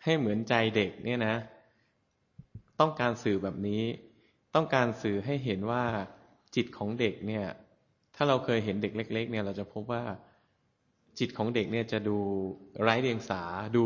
[0.04, 1.36] ให้เหมือนใจเด็กเนี่ยนะ
[2.80, 3.84] ต้องการสื่อแบบนี้
[4.56, 5.84] ต้องการสื่อให้เห็นว่า
[6.56, 7.45] จิตของเด็กเนี่ย
[8.16, 10.04] ถ้าเราเคยเห็นเด็กเล็กๆเนี่ยเราจะพบว่า
[11.20, 12.18] จิตของเด็กเนี่ยจะดู
[12.82, 13.41] ไร้เดียงสา
[13.78, 13.86] ดู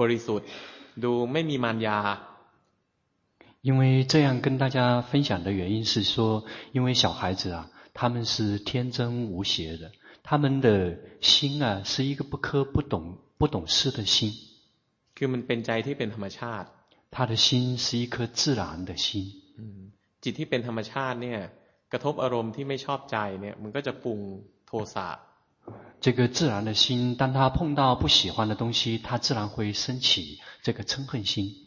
[0.00, 0.48] บริสุทธิ์
[1.04, 1.98] ดูไม่มีมารยา
[3.62, 9.90] 因为这样跟大家分享的原因是说，因为小孩子啊，他们是天真无邪的，
[10.22, 14.32] 他们的心啊是一个不科不懂不懂事的心。
[15.16, 16.66] คือมันเป็นใจที่เป็นธรรมชาติ
[17.10, 19.32] 他的心是一颗自然的心。
[20.22, 21.40] จิตที่เป็นธรรมชาติเนี่ย
[21.92, 24.20] กระทบอารมณ์ที่ไม่ชอบใจเนี่ยมันก็จะปรุง
[24.66, 25.08] โทสะ
[26.00, 31.66] 这个自然的心，当他碰到不喜欢的东西，他自然会升起这个嗔恨心。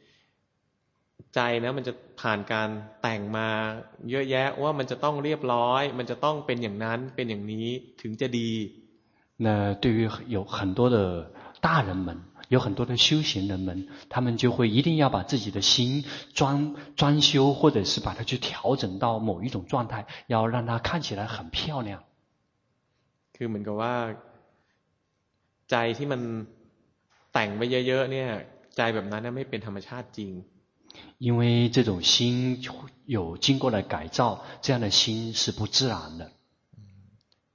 [1.34, 2.68] ใจนะมันจะผ่านการ
[3.02, 3.48] แต่งมา
[4.10, 7.68] เยอะแยะว่ามันจะต้องเรียบร้อย มันจะต้องเป็นอย่างนั้นเป็นอย่างนี้
[8.00, 8.50] ถึงจะดี
[9.44, 11.30] 那对于有很多的
[11.60, 12.16] 大人们，
[12.48, 22.02] 有很多的修行人们，他们就会一定要把自己的心装装修，或者是把它去调整到某一种状态，要让它看起来很漂亮。
[23.34, 23.94] คือเหมือนกับว่า
[25.70, 26.20] ใจที่มัน
[27.32, 28.28] แต่งไปเยอะๆเนี่ย
[28.76, 30.30] ใจแบบนั้นไม่เป็นธรรมชาติจริง
[31.18, 32.62] 因为这种心
[33.06, 36.30] 有经过了改造，这样的心是不自然的。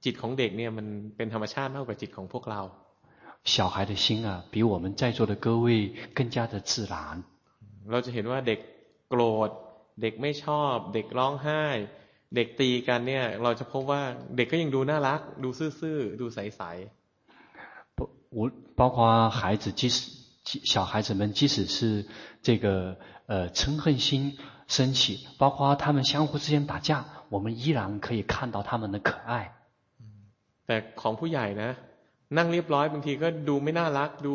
[0.00, 0.86] จิตของเด็กเนี่ยมัน
[1.16, 2.60] เป็นธรรมชาติมากกว่าจิตของพวกเรา
[3.44, 7.22] 小孩的心啊，比我们在座的各位更加的自然。
[7.90, 8.60] เราจะเห็นว่าเด็ก
[9.08, 9.50] โกรธ
[10.02, 11.64] เด็กไม่ชอบ เด็กร้องไห้
[12.36, 14.02] เด็กตีกันเนี่ยเราจะพบว่า
[14.36, 17.98] เด็กก็ยังดูน่ารัก ดูซื่อๆดูใสๆ不
[18.36, 19.96] 我包括孩子即使
[20.44, 22.06] 小孩子们即使是
[22.42, 29.52] 这个呃嗔恨心升起，包括他们相互之间打架，我们依然可以看到他们的可爱。
[30.66, 31.70] แต่ของผู้ใหญ่นะ
[32.36, 34.32] นั่งเรียบร้อยบางทีก็ดูไม่น่ารักดู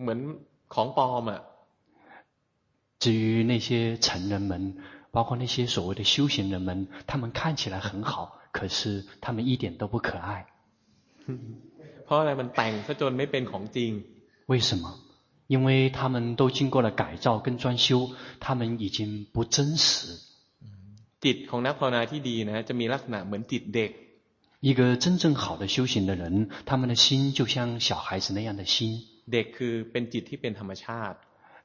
[0.00, 0.20] เหมือน
[0.74, 1.40] ของปลอมอ่ะ
[2.98, 4.52] 至于那些成人们，
[5.12, 10.46] 包括那些所谓的修行人们，他们看起来很好，可是他们一点都不可爱。
[12.04, 13.90] เพราะอะไรมันแต่งซะจนไม่เป็นของจริง
[14.46, 14.84] 为什么？
[15.50, 20.18] 因为他们都经过了改造跟装修，他们已经不真实。
[21.20, 23.90] จิตของนักภาวนาที่ดีนะจะมีลักษณะเหมือนจิตเด็ก
[24.60, 29.04] 一个真正好的修行的人，他们的心就像小孩子那样的心。
[29.32, 31.16] เด็กคือเป็นจิตที่เป็นธรรมชาติ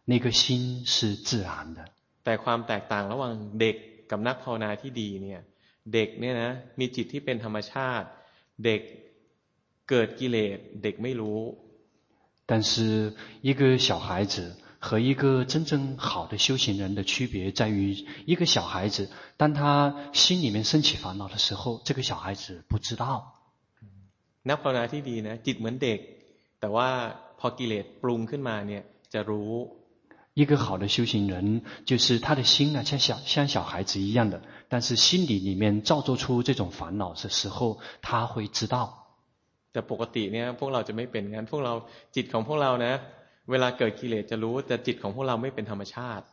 [0.05, 1.79] 那个心是自然的。
[2.23, 3.75] แต่ความแตกต่างระหว่างเด็ก
[4.11, 5.41] กับนักภาวนาที่ดีเนี่ย
[5.93, 8.07] เด็กเนี่ยนะมีจิตที่เป็นธรรมชาติ
[8.65, 8.81] เด็ก
[9.89, 11.39] เกิดกิเลสเด็กไม่รู้
[12.45, 23.35] 但是一个小孩子和一个真正好的修行人的区别在于，一个小孩子当他心里面升起烦恼的时候，这个小孩子不知道。
[24.43, 25.99] นักภาวนาที่ดีนะจิตเหมือนเด็ก
[26.59, 26.89] แต่ว่า
[27.39, 28.83] พอกิเลสปรุงขึ้นมาเนี่ย
[29.13, 29.53] จะรู้
[30.33, 39.04] 一个好的修行人就是他的心啊，像小像小孩子一样的，但是心里里面造作出这种烦恼的时候，他会知道。
[39.75, 41.73] แต่ปกติเนี่ยพวกเราจะไม่เป็นงั้นพวกเรา
[42.15, 42.93] จิตของพวกเรานะ
[43.51, 46.25] เวลาเกิดกิเลสจะรู้แต่จิตของพวกเราไม่เป็นธรรมชาติ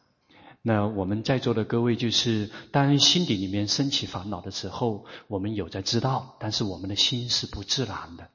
[0.68, 8.28] 那我们在座的各位就是，当心底里面升起烦恼的时候，我们有在知道，但是我们的心是不自然的。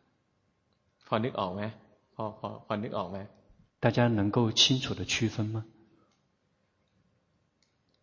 [1.06, 1.62] พอนึกออกไหม
[2.16, 3.18] พอพอพอนึกออกไหม
[3.82, 5.66] 大家能够清楚的区分吗？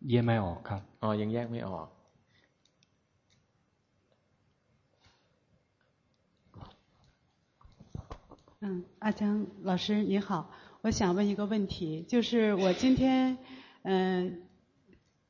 [0.09, 1.87] แยกไม่ออกครับอ๋อยังแยกไม่ออก
[8.60, 10.50] 嗯，阿江老师你好，
[10.80, 13.36] 我想问一个问题，就是我今天
[13.82, 14.44] 嗯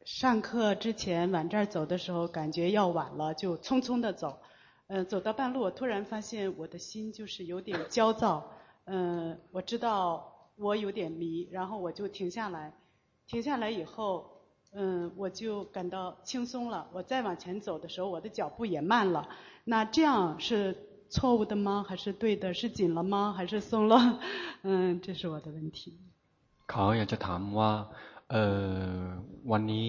[0.04, 4.38] 上课之前往这儿走的时候，感觉要晚了，就匆匆的走。
[4.86, 8.52] 嗯、走到半路，我突然发现我的心就是有点焦躁。
[8.84, 12.74] 嗯、我知道我有点迷，然后我就停下来。
[13.26, 16.88] 停下来以后，嗯、我就感到轻松了。
[16.92, 19.28] 我再往前走的时候，我的脚步也慢了。
[19.64, 21.83] 那这样是错误的吗？
[21.87, 22.53] 还是对的？
[22.53, 23.33] 是紧了吗？
[23.37, 24.19] 还是松了？
[24.63, 25.79] 嗯，这是我的问题。
[26.71, 27.71] เขาอยากจะถามว่า
[28.31, 28.35] เอ
[28.95, 28.99] อ
[29.51, 29.87] วันนี้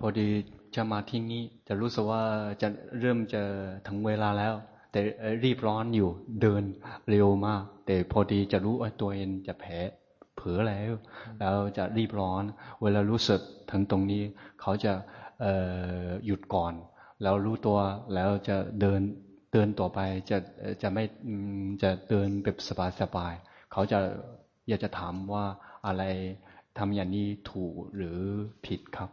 [0.00, 0.26] พอดี
[0.74, 2.22] จะมาที่นี่จะรู้สึกว่า
[2.62, 2.68] จะ
[3.00, 3.42] เริ่มจะ
[3.86, 4.54] ถึงเวลาแล้ว
[4.92, 5.00] แต่
[5.44, 6.62] รีบร้อนอยู่เดิน
[7.10, 9.72] เร็วมาก แต่พอดีจะรู้ว่าตัวเองจะแผล
[10.36, 10.92] เผลอแล้ว
[11.40, 12.42] แล้วจะรีบร้อน
[12.82, 13.40] เวลารู้สึก
[13.70, 14.22] ถึงตรงนี้
[14.60, 14.92] เขาจะ
[15.40, 15.46] เอ
[16.04, 16.72] อหยุดก่อน
[17.22, 17.78] แล้วรู้ตัว
[18.14, 19.00] แล้วจะเดิน
[19.51, 20.37] เดินต่อไปจะ
[20.81, 21.03] จะไม่
[21.83, 22.57] จะเดินแบบ
[23.01, 23.99] สบายๆเขาจะ
[24.67, 25.45] อยากจะถามว่า
[25.87, 26.03] อะไร
[26.77, 28.19] ทำอย่างนี้ถูกหรือ
[28.65, 29.09] ผิดครับ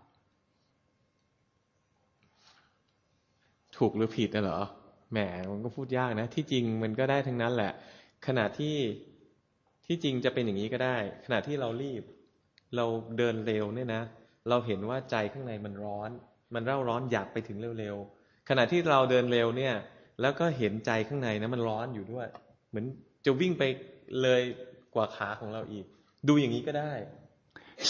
[3.76, 4.60] ถูกหรือผิดนะเหรอ
[5.12, 5.18] แหม
[5.50, 7.72] มันก็พูดยากนะ ที่จริงมันก็ได้ทั้งนั้นแหละ
[8.26, 8.76] ขณะที่
[9.86, 12.02] ที่จริงจะเป็นอย่างนี้ก็ได้ ขณะที่เรารีบ
[12.76, 12.86] เรา
[13.18, 14.02] เดินเร็วเนี่ยนะ
[14.48, 16.10] เราเห็นว่าใจข้างในมันร้อน
[16.54, 19.74] มันเร่าร้อนอยากไปถึงเร็วๆขณะที่เราเดินเร็วเนี่ย
[20.20, 22.26] แล้วก็เห็นใจข้างในนะมันร้อนอยู่ด้วย
[22.68, 22.86] เหมือน
[23.24, 23.62] จะวิ่งไป
[24.22, 24.42] เลย
[24.94, 25.86] กว่าขาของเราอีก
[26.28, 26.92] ดูอย่างนี้ก็ได้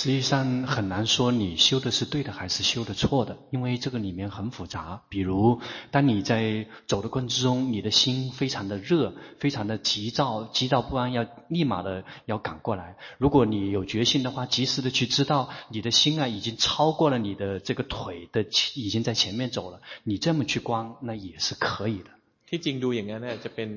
[0.01, 5.01] 实际上很难说你修的是对的还是修的错的，因为这个里面很复杂。
[5.07, 12.97] 比如，当你在走的过程之中，你的心非常的热，非常的急躁，急躁不安，要立马的要赶过来。
[13.17, 18.45] 如果你有决心的话，及时的去知道你的心啊已经超过了你的这个腿的，
[18.75, 22.09] 已经在前面走了，你这么去观，那也是可以的。
[22.49, 23.69] ที่จริงดูอย่างนั้น呢，จะเป็น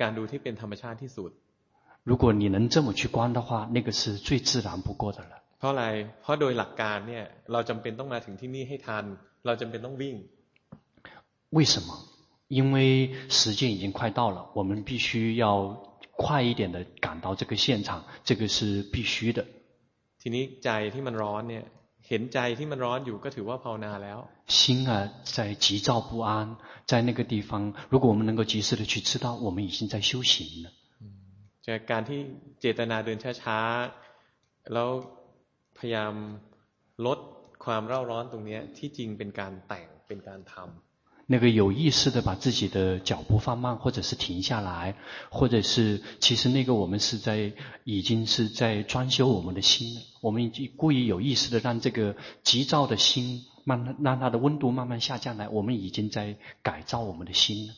[0.00, 1.30] การดูที่เป็นธรรมชาติที่สุด。
[2.04, 5.40] 如果你能这么去观的话，那个是最自然不过的了。
[5.58, 5.84] เพราะอะไร
[6.22, 9.04] เพราะโดยหลักการเนี่ยเราจำเป็นต้องมาถึงที่นี่ให้ทัน
[9.46, 10.16] เราจำเป็นต้องวิ่ง
[11.56, 11.88] 为什么？
[12.58, 12.76] 因为
[13.28, 15.44] 时间已经快到了，我们必须要
[16.22, 19.44] 快一点的赶到这个现场，这个是必须的。
[20.20, 21.64] ทีนี้ใจที่มันร้อนเนี่ย
[22.08, 24.18] เห็นใจที่มันร้อนอยู่ก็ถือว่าภาวนาแล้ว
[24.58, 24.92] 心啊
[25.36, 26.56] 在急躁不安，
[26.90, 27.50] 在那个地方，
[27.88, 30.66] 如果我们能够及时的去知道，我们已经在修行了。
[31.66, 32.20] จากการที่
[32.60, 34.88] เจตนาเดินช้าๆแล้ว
[35.78, 36.14] พยายาม
[37.06, 37.18] ลด
[37.64, 40.68] ความเร่าร้อนตรงนี้ที่จริงเป็นการแต่งเป็นการทำ
[41.32, 44.96] 那个有意识的把自己的脚步放慢，或者是停下来，
[45.30, 47.52] 或者是其实那个我们是在
[47.84, 57.74] 已经是在装修我们的心，我们已经故意有意识的让这个急躁的心慢慢让它的温度慢慢下降来，我们已经在改造我们的心了。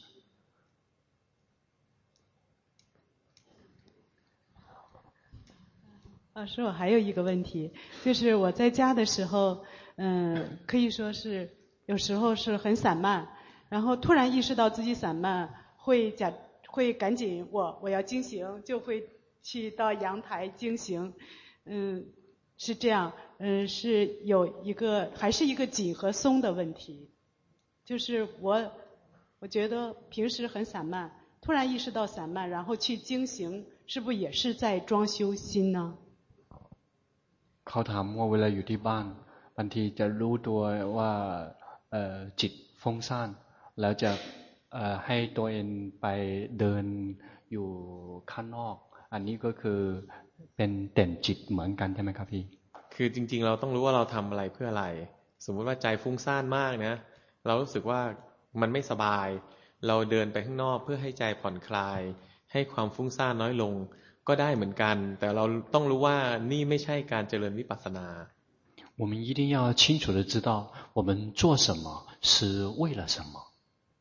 [6.38, 7.72] 老师，我还有一个问题，
[8.06, 9.66] 就是我在家的时候，
[9.96, 11.50] 嗯，可以说是
[11.88, 13.28] 有时候是很散漫，
[13.70, 16.32] 然后突然意识到自己散漫，会假
[16.68, 19.10] 会赶紧我我要惊醒，就会
[19.42, 21.12] 去到阳台惊醒，
[21.66, 22.06] 嗯，
[22.56, 27.10] 是这样，嗯，是有一个还是一个紧和松的问题，
[27.84, 28.72] 就是我
[29.40, 31.12] 我觉得平时很散漫，
[31.42, 35.98] 突然意识到散漫，然后去惊醒，是不是也是在装修心呢？
[37.70, 39.06] เขาถามว่าเวลาอยู่ที่บ้าน
[39.58, 40.62] บางทีจะรู้ตัว
[40.98, 41.12] ว่า
[42.42, 43.30] จิตฟุ้งซ่าน
[43.82, 44.12] แล้วจะ
[45.06, 45.68] ให้ตัวเอง
[46.02, 46.06] ไป
[46.60, 46.84] เดิน
[47.52, 47.68] อยู่
[48.32, 48.76] ข้างนอก
[49.14, 49.80] อันนี้ก็คือ
[50.56, 52.44] เป็นเด่นจิตเหมือนกันใช่ไหมครับพี่
[52.96, 54.86] คือจริง ๆ เราต้องรู้ว่าเราทำอะไรเพื่ออะไร
[55.46, 56.96] สมมุติว่าใจฟุ้งซ่านมากนะ
[57.46, 58.02] เรารู้สึกว่า
[58.62, 59.28] มันไม่สบาย
[59.88, 62.00] เราเดินไปข้างนอกเพื่อให้ใจผ่อนคลาย
[62.52, 63.74] ให้ความฟุ้งซ่านน้อยลง
[64.29, 65.45] ก็ได้เหมือนกัน แต่เรา
[65.75, 66.17] ต้องรู้ว่า
[66.51, 68.07] นี่ไม่ใช่การเจริญวิปัสสนา
[69.01, 73.33] 我们一定要清楚的知道我们做什么是为了什么。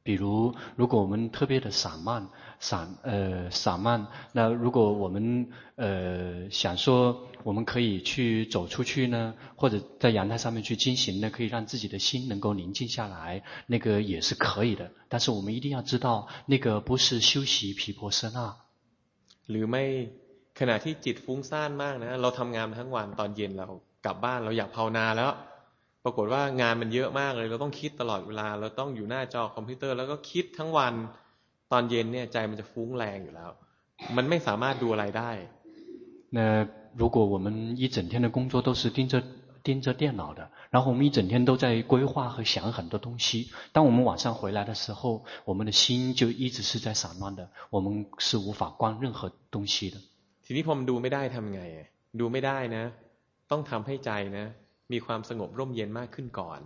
[0.03, 2.27] 比如，如果我们特别的散漫，
[2.59, 14.91] 散呃散漫，那如果我们呃想说我们可以去走出去呢，或者在阳台上面去进行呢，可以让自己的心能够宁静下来，那个也是可以的。
[15.07, 18.55] 但是我们一定要知道，那个不是修习毗婆舍那。
[19.49, 19.84] หรือไม่
[20.59, 23.68] ขณะที่จิตฟุ้งซ่านมากนะเราทำงานทั้งวันตอนเย็นเรา
[24.05, 25.31] กลับบ้านเราอยากภาวนาแล้ว
[26.03, 30.93] ปรากฏว่างานมันเยอะมากเลย เราต้องคิดตลอดเวลา เราต้องอยู่หน้าจอคอมพิวเตอร์ แล้วก็คิดทั้งวัน
[31.72, 33.49] ตอนเย็นเนี่ยใจมันจะฟุ้งแรงอยู่แล้ว
[34.15, 35.31] มันไม่สามารถดูอะไรได้
[36.38, 36.39] 那
[37.01, 39.13] 如果我们一整天的工作都是盯着
[39.65, 43.51] 盯着电脑的，然后我们一整天都在规划和想很多东西。
[43.72, 49.97] 当我们晚上回来的时候，我们的心就一直是在散乱的，我们是无法观任何东西的。
[50.45, 51.61] ทีนี้พอมันดูไม่ได้ทำไง
[52.19, 52.84] ดูไม่ได้นะ
[53.51, 54.45] ต้องทำให้ใจนะ
[54.91, 56.59] มีความสงบร่มเย็นมากขึ้นก่อน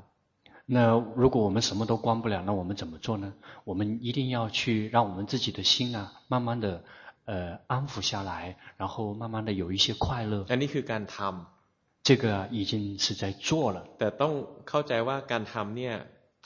[0.68, 0.78] 那
[1.16, 3.34] 如果我们什么都关不了，那我们怎么做呢？
[3.66, 6.82] 我们一定要去让我们自己的心啊，慢慢的，
[7.26, 10.46] 呃，安抚下来，然后慢慢的有一些快乐。
[10.50, 11.59] อันนี้คือการทำ
[12.04, 13.86] 这个啊，已经是在做了。
[14.00, 14.34] แต่ต้อง
[14.70, 15.94] เข้าใจว่าการทำเนี่ย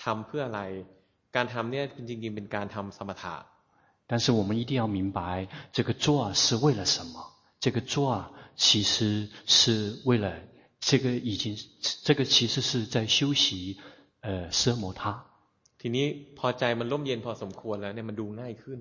[0.03, 0.61] ทำเพื่ออะไร
[1.35, 3.35] การทำเนี่ยจริงๆเป็นการทำสมถะ
[4.09, 7.15] 但是我们一定要明白，这个做是为了什么？
[7.59, 10.33] 这个做啊，其实是为了
[10.79, 11.55] 这个已经，
[12.03, 13.77] 这个其实是在修习。
[14.21, 15.23] 呃，奢摩他。
[15.79, 16.05] ทีนี้
[16.37, 18.79] พอใจมันร่มเย็นพอสมควรแล้วเนี่ยมันดูง่ายขึ้น。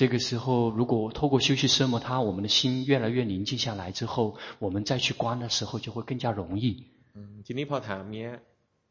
[0.00, 6.84] 这个时候，如果透过修习奢摩他，我们的心越来越宁静下来之后，我们再去观的时候就会更加容易。
[7.44, 8.30] ทีนี้พอถามเนี้ย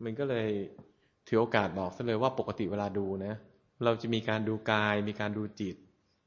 [0.04, 0.70] มันก็เลย
[1.28, 3.34] ถือโอกาสบอกซะเลยว่าปกติเวลาดูนะ
[3.84, 5.76] เราจะมีการดูกายมีการดูจิต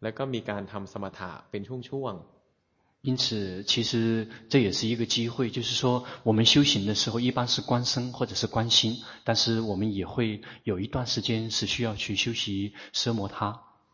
[0.03, 2.29] แล้วก็มีการทำสมถะเป็นช่วงๆ
[3.03, 13.63] 因此，其实这也是一个机会，就是说，我们修行的时候，一般是观身或者是观心，但是我们也会有一段时间是需要去修习奢摩他。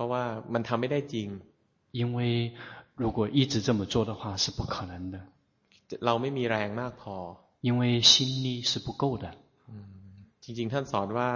[0.00, 0.22] ราะว่า
[0.54, 1.28] มันทำไม่ได้จริง。
[2.00, 2.18] 因为
[3.02, 5.16] 如果一直这么做的话，是不可能的。
[6.06, 7.14] เราไม่มีแรงมากพอ。
[7.66, 9.26] 因为心力是不够的。
[10.42, 11.30] จริงๆท่านสอนว่า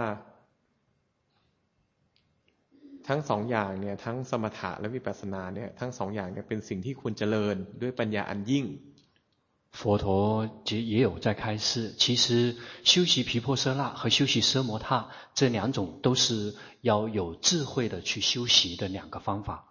[3.07, 8.65] ทั้งสองอย่างเนี่ยทั้งสมถะและวิปัสสนาเนี่ยทั้งสองอย่างเนี่ยเป็นสิ่งที่ควรเจริญด้วยปัญญาอันยิ่ง
[9.75, 19.65] 佛陀其实也有在开示，其实修习毗婆舍那和修习奢摩他这两种都是要有智慧的去修习的两个方法。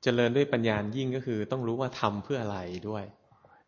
[0.00, 2.58] เจริญด้วยปัญญายิ่งก็คือต้องรู้ว่าทำเพื่ออะไร
[2.88, 3.04] ด้วย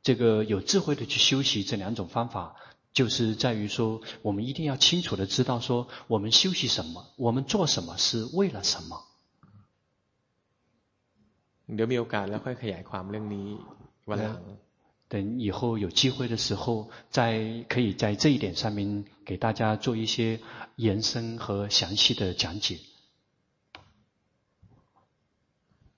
[0.03, 2.55] 这个有智慧的去修习这两种方法。
[2.93, 9.05] 就是在于说，我们一定要清楚的知道说，我们修习什么，我们做什么是为了什么。
[15.12, 20.40] 等以后有机会的时候，再可以在这一点上面给大家做一些
[20.78, 22.80] 延伸和详细的讲解。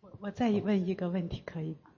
[0.01, 1.91] 我我再问一个问题，可以吗？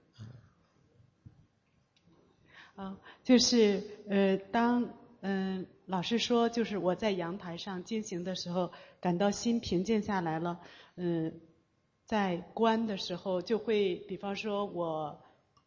[2.74, 4.90] 啊，就是呃，当
[5.22, 8.70] 嗯、呃、老师说，就是我在阳台上进行的时候，
[9.00, 10.60] 感到心平静下来了。
[10.96, 11.32] 嗯、呃，
[12.04, 15.18] 在观的时候，就会比方说我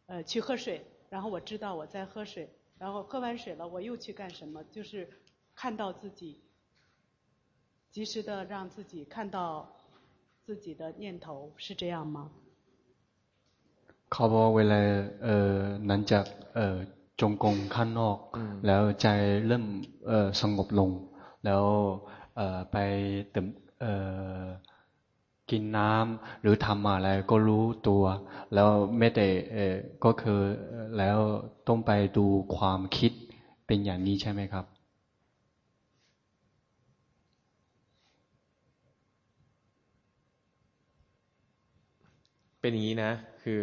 [0.06, 4.63] 呃去喝水，然后我知道我在喝水，然后喝完水了，我又去干什么？
[4.71, 5.07] 就是
[5.55, 6.41] 看到自己，
[7.91, 9.71] 及时的让自己看到
[10.43, 12.31] 自己的念头，是这样吗？
[14.09, 14.75] 考博为了
[15.21, 16.23] 呃南甲
[16.53, 16.85] 呃。
[17.21, 18.17] จงกงข้างนอก
[18.67, 19.07] แล้วใจ
[19.47, 19.65] เริ่ม
[20.41, 20.91] สงบลง
[21.45, 21.63] แล้ว
[22.71, 22.75] ไป
[23.31, 23.45] เติม
[25.50, 28.04] กินน้ำหรือทำอะไรก็รู้ตัว
[28.54, 28.68] แล้ว
[28.98, 29.28] ไม่แต่
[30.04, 30.40] ก็คือ
[30.98, 31.18] แล้ว
[31.68, 33.12] ต้องไปดูความคิด
[33.66, 34.64] เป็นอย่างนี้ใช่ไหมครับ
[42.60, 43.12] เป็นอย่างนี้นะ
[43.42, 43.60] คือ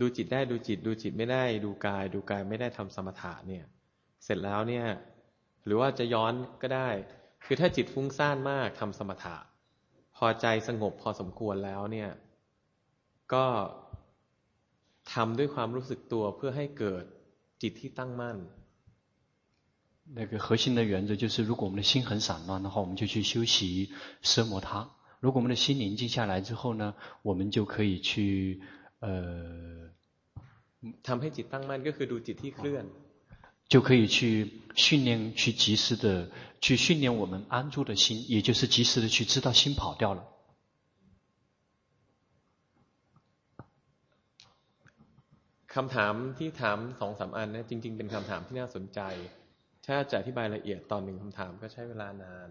[0.00, 3.64] ดูจิตได้ดูจิต ดูจิตไม่ได้ดูกาย ดูกายไม่ได้ทำสมถะเนี่ย
[4.24, 4.86] เสร็จแล้วเนี่ย
[5.64, 6.32] หรือว่าจะย้อน
[6.62, 6.88] ก็ได้
[7.44, 9.36] คือถ้าจิตฟุ้งซ่านมากทำสมถะ
[10.17, 12.09] พอใจสงบพอสมควรแล้วเนี่ย
[13.33, 13.45] ก็
[15.13, 17.03] ทำด้วยความรู้สึกตัวเพื่อให้เกิด
[17.61, 18.37] จิตที่ตั้งมั่น
[20.17, 23.89] 那个核心的原则就是，如果我们的心很散乱的话，我们就去修习
[24.21, 24.89] 奢摩他。
[25.21, 28.61] 如果我们的心宁静下来之后呢，我们就可以去。
[28.99, 29.89] 呃，
[31.07, 32.85] ทำให้จิตตั้งมั่นก็คือดูจิตที่เคลื่อน
[33.67, 36.29] 就可以去训练，去及时的
[36.61, 40.23] 去训练我们安住的心，也就是及时的去知道心跑掉了。
[45.67, 48.99] คำถามที่ถามสองสามอันนะจริง ๆ เป็นคำถามที่น่าสนใจ
[49.85, 52.49] ถ้าจะอธิบายละเอียดตอนหนึ่งคำถามก็ใช้เวลานาน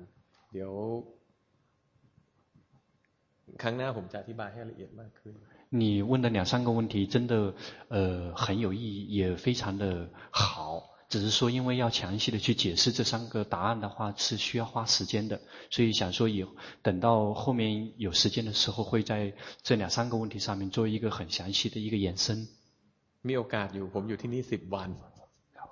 [0.53, 0.73] เดี๋ยว
[3.63, 5.35] ครั้งหน้าผมจะอธิบายให้ละเอียดมากขึ้น
[5.81, 7.55] 你问的两三个问题真的，
[7.89, 10.91] 呃，很有意义，也非常的好。
[11.09, 15.41] 只是说，因为要详细的去解释这三个答案的话，是需要花时间的。
[15.71, 16.49] 所以想说，有
[16.83, 22.49] 等到后面有时间的时候，会在这两三个问题上面做一个很详细的一个延伸。
[23.23, 24.91] มีโอกาสอยู่ผมอยู่ที่นี่สิบวัน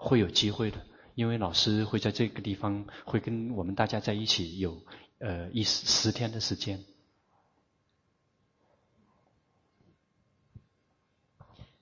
[0.06, 0.78] 会有机会的，
[1.14, 4.82] 因为老师会在这个地方会跟我们大家在一起有
[5.18, 6.84] 呃一十十天的时间。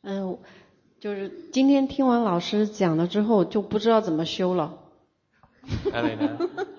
[0.02, 0.38] 嗯，
[1.02, 4.62] 就是今天听完老师讲了之后，就不知道怎么修了。
[5.94, 6.32] อะไรนะ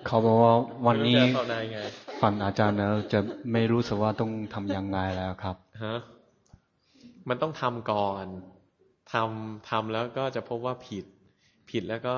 [0.05, 0.53] เขาบอกว่า
[0.87, 1.79] วันนี้ ไม่รู้จะภาวนายังไง
[2.21, 3.19] ฟังอาจารย์แล้วจะ
[3.51, 5.95] ไม่รู้สึกว่าต้องทำยังไงแล้วครับ ฮะ
[7.29, 8.25] มันต้องทำก่อน
[9.13, 11.05] ทำทำแล้วก็จะพบว่าผิด
[11.69, 12.15] ผิดแล้วก็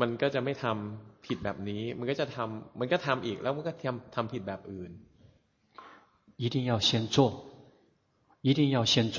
[0.00, 4.90] มันก็จะไม่ทำผิดแบบนี้ มันก็จะทำมันก็ทำอีกแล้วมันก็ทำทำผิดแบบอื่น
[6.42, 7.16] 一定要先做
[8.46, 9.18] 一定要先做，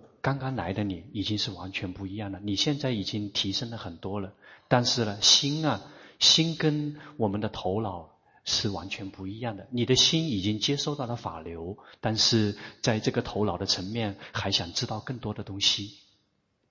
[0.20, 4.32] 刚刚来的你已经是完全不一样了，你现在已经提升了很多了，
[4.68, 5.82] 但是呢，心啊，
[6.18, 8.10] 心跟我们的头脑
[8.44, 9.66] 是完全不一样的。
[9.70, 15.90] 你的心已经接收到了法流，但是在这个头脑的层面还想知道更多的东西。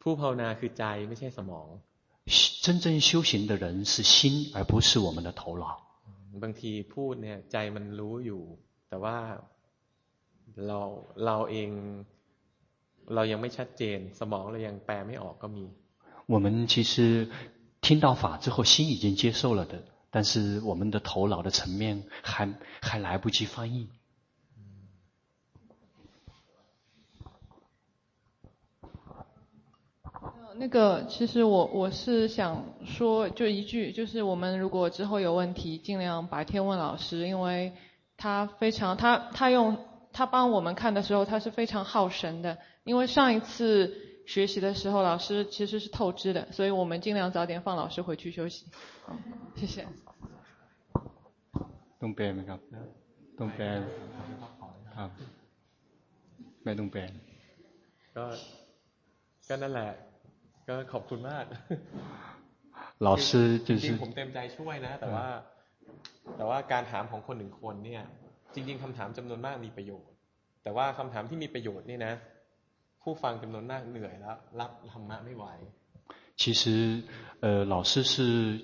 [0.02, 1.80] ผู้ภาวนาคือใจไม่ใช่สมอง。
[2.62, 5.66] 真正修行的人是心，而不是我们的头脑。
[6.42, 8.44] บางทีพูดเนี่ยใจมันรู้อยู่
[8.90, 9.18] แต่ว่า
[10.68, 10.80] เรา
[11.26, 11.70] เราเอง
[13.16, 15.66] เรายังไม่ชัดเจนสมองเรายังแปลไม่ออกก็มี
[16.28, 17.30] 我们其实
[17.82, 22.52] 听到法之后，心已经接受了的，但是我们的头脑的层面还
[22.82, 23.90] 还来不及翻译。
[30.58, 37.74] 那个，其实我我是想说，就一句，就是我们如果之后有问题，尽量白天问老师，因为
[38.16, 39.78] 他非常，他他用
[40.12, 42.58] 他帮我们看的时候，他是非常耗神的。
[42.84, 43.94] 因为上一次
[44.26, 48.66] 学习的时候，老师其实是透支的，所以我们尽量早点放老师回去休息。
[49.06, 49.16] 好，
[49.56, 49.86] 谢谢。
[52.00, 52.60] 东北没ครับ
[53.38, 53.60] 东北
[54.96, 55.10] ครับ
[56.64, 57.02] ไม่ต้องแปล
[58.16, 58.24] ก็
[59.48, 59.90] ก็นั่นแหละ
[60.68, 61.46] ก็ขอบคุณมาก
[63.08, 63.28] 老师
[63.68, 65.28] 就是จริงๆผมเต็มใจช่วยนะ แต่ว่า
[66.38, 68.04] แต่ว่าการถามของคนหนึ่งคนเนี่ย
[68.56, 70.12] จริง ๆคำถามจำนวนมากมีประโยชน์
[70.64, 72.14] แต่ว่าคำถามที่มีประโยชน์นี่นะ
[73.04, 75.46] ผู้ฟังจำนวนมากเหนื่อยแล้วรับธรรมะไม่ไหว
[76.42, 77.02] 其实，
[77.40, 78.60] 呃，老师是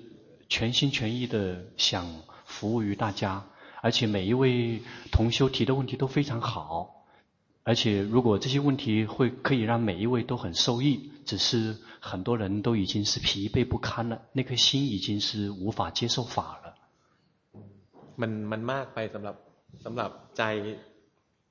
[0.48, 2.06] 全心全意的想
[2.44, 3.46] 服务于大家，
[3.80, 7.06] 而且每一位同修提的问题都非常好，
[7.64, 16.74] 而且如果这些问题会可以让每一位都很受益，只是很多人都已经是疲惫不堪了，那颗心已经是无法接受法了。
[18.16, 19.36] มันมันมากไปสำหรับ
[19.84, 20.42] สำหรับใจ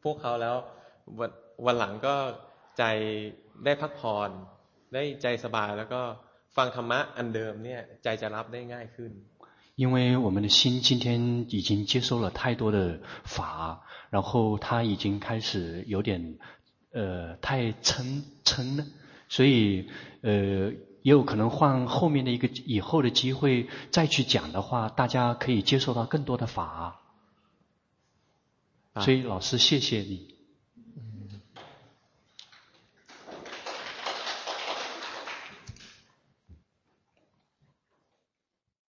[0.04, 0.56] พวกเขาแล้ว
[1.20, 1.32] วัน
[1.66, 2.16] วันหลังก็
[2.78, 2.84] ใจ
[3.66, 4.30] ได้พักผ่อน
[4.94, 6.02] ได้ใจสบายแล้วก็
[6.56, 9.12] ฟังธรรมะอันเดิมเนี่ยใจจะรับได้ง่ายขึ้น
[9.76, 13.80] 因为我们的心今天已经接收了太多的法，
[14.12, 16.38] 然后他已经开始有点，
[16.92, 18.86] 呃，太撑撑了，
[19.30, 19.88] 所以，
[20.22, 20.72] 呃，
[21.02, 27.00] 也有可能换后面的一个以后的机会再去讲的话，大家可以接受到更多的法。
[29.03, 30.36] 所以老师谢谢你。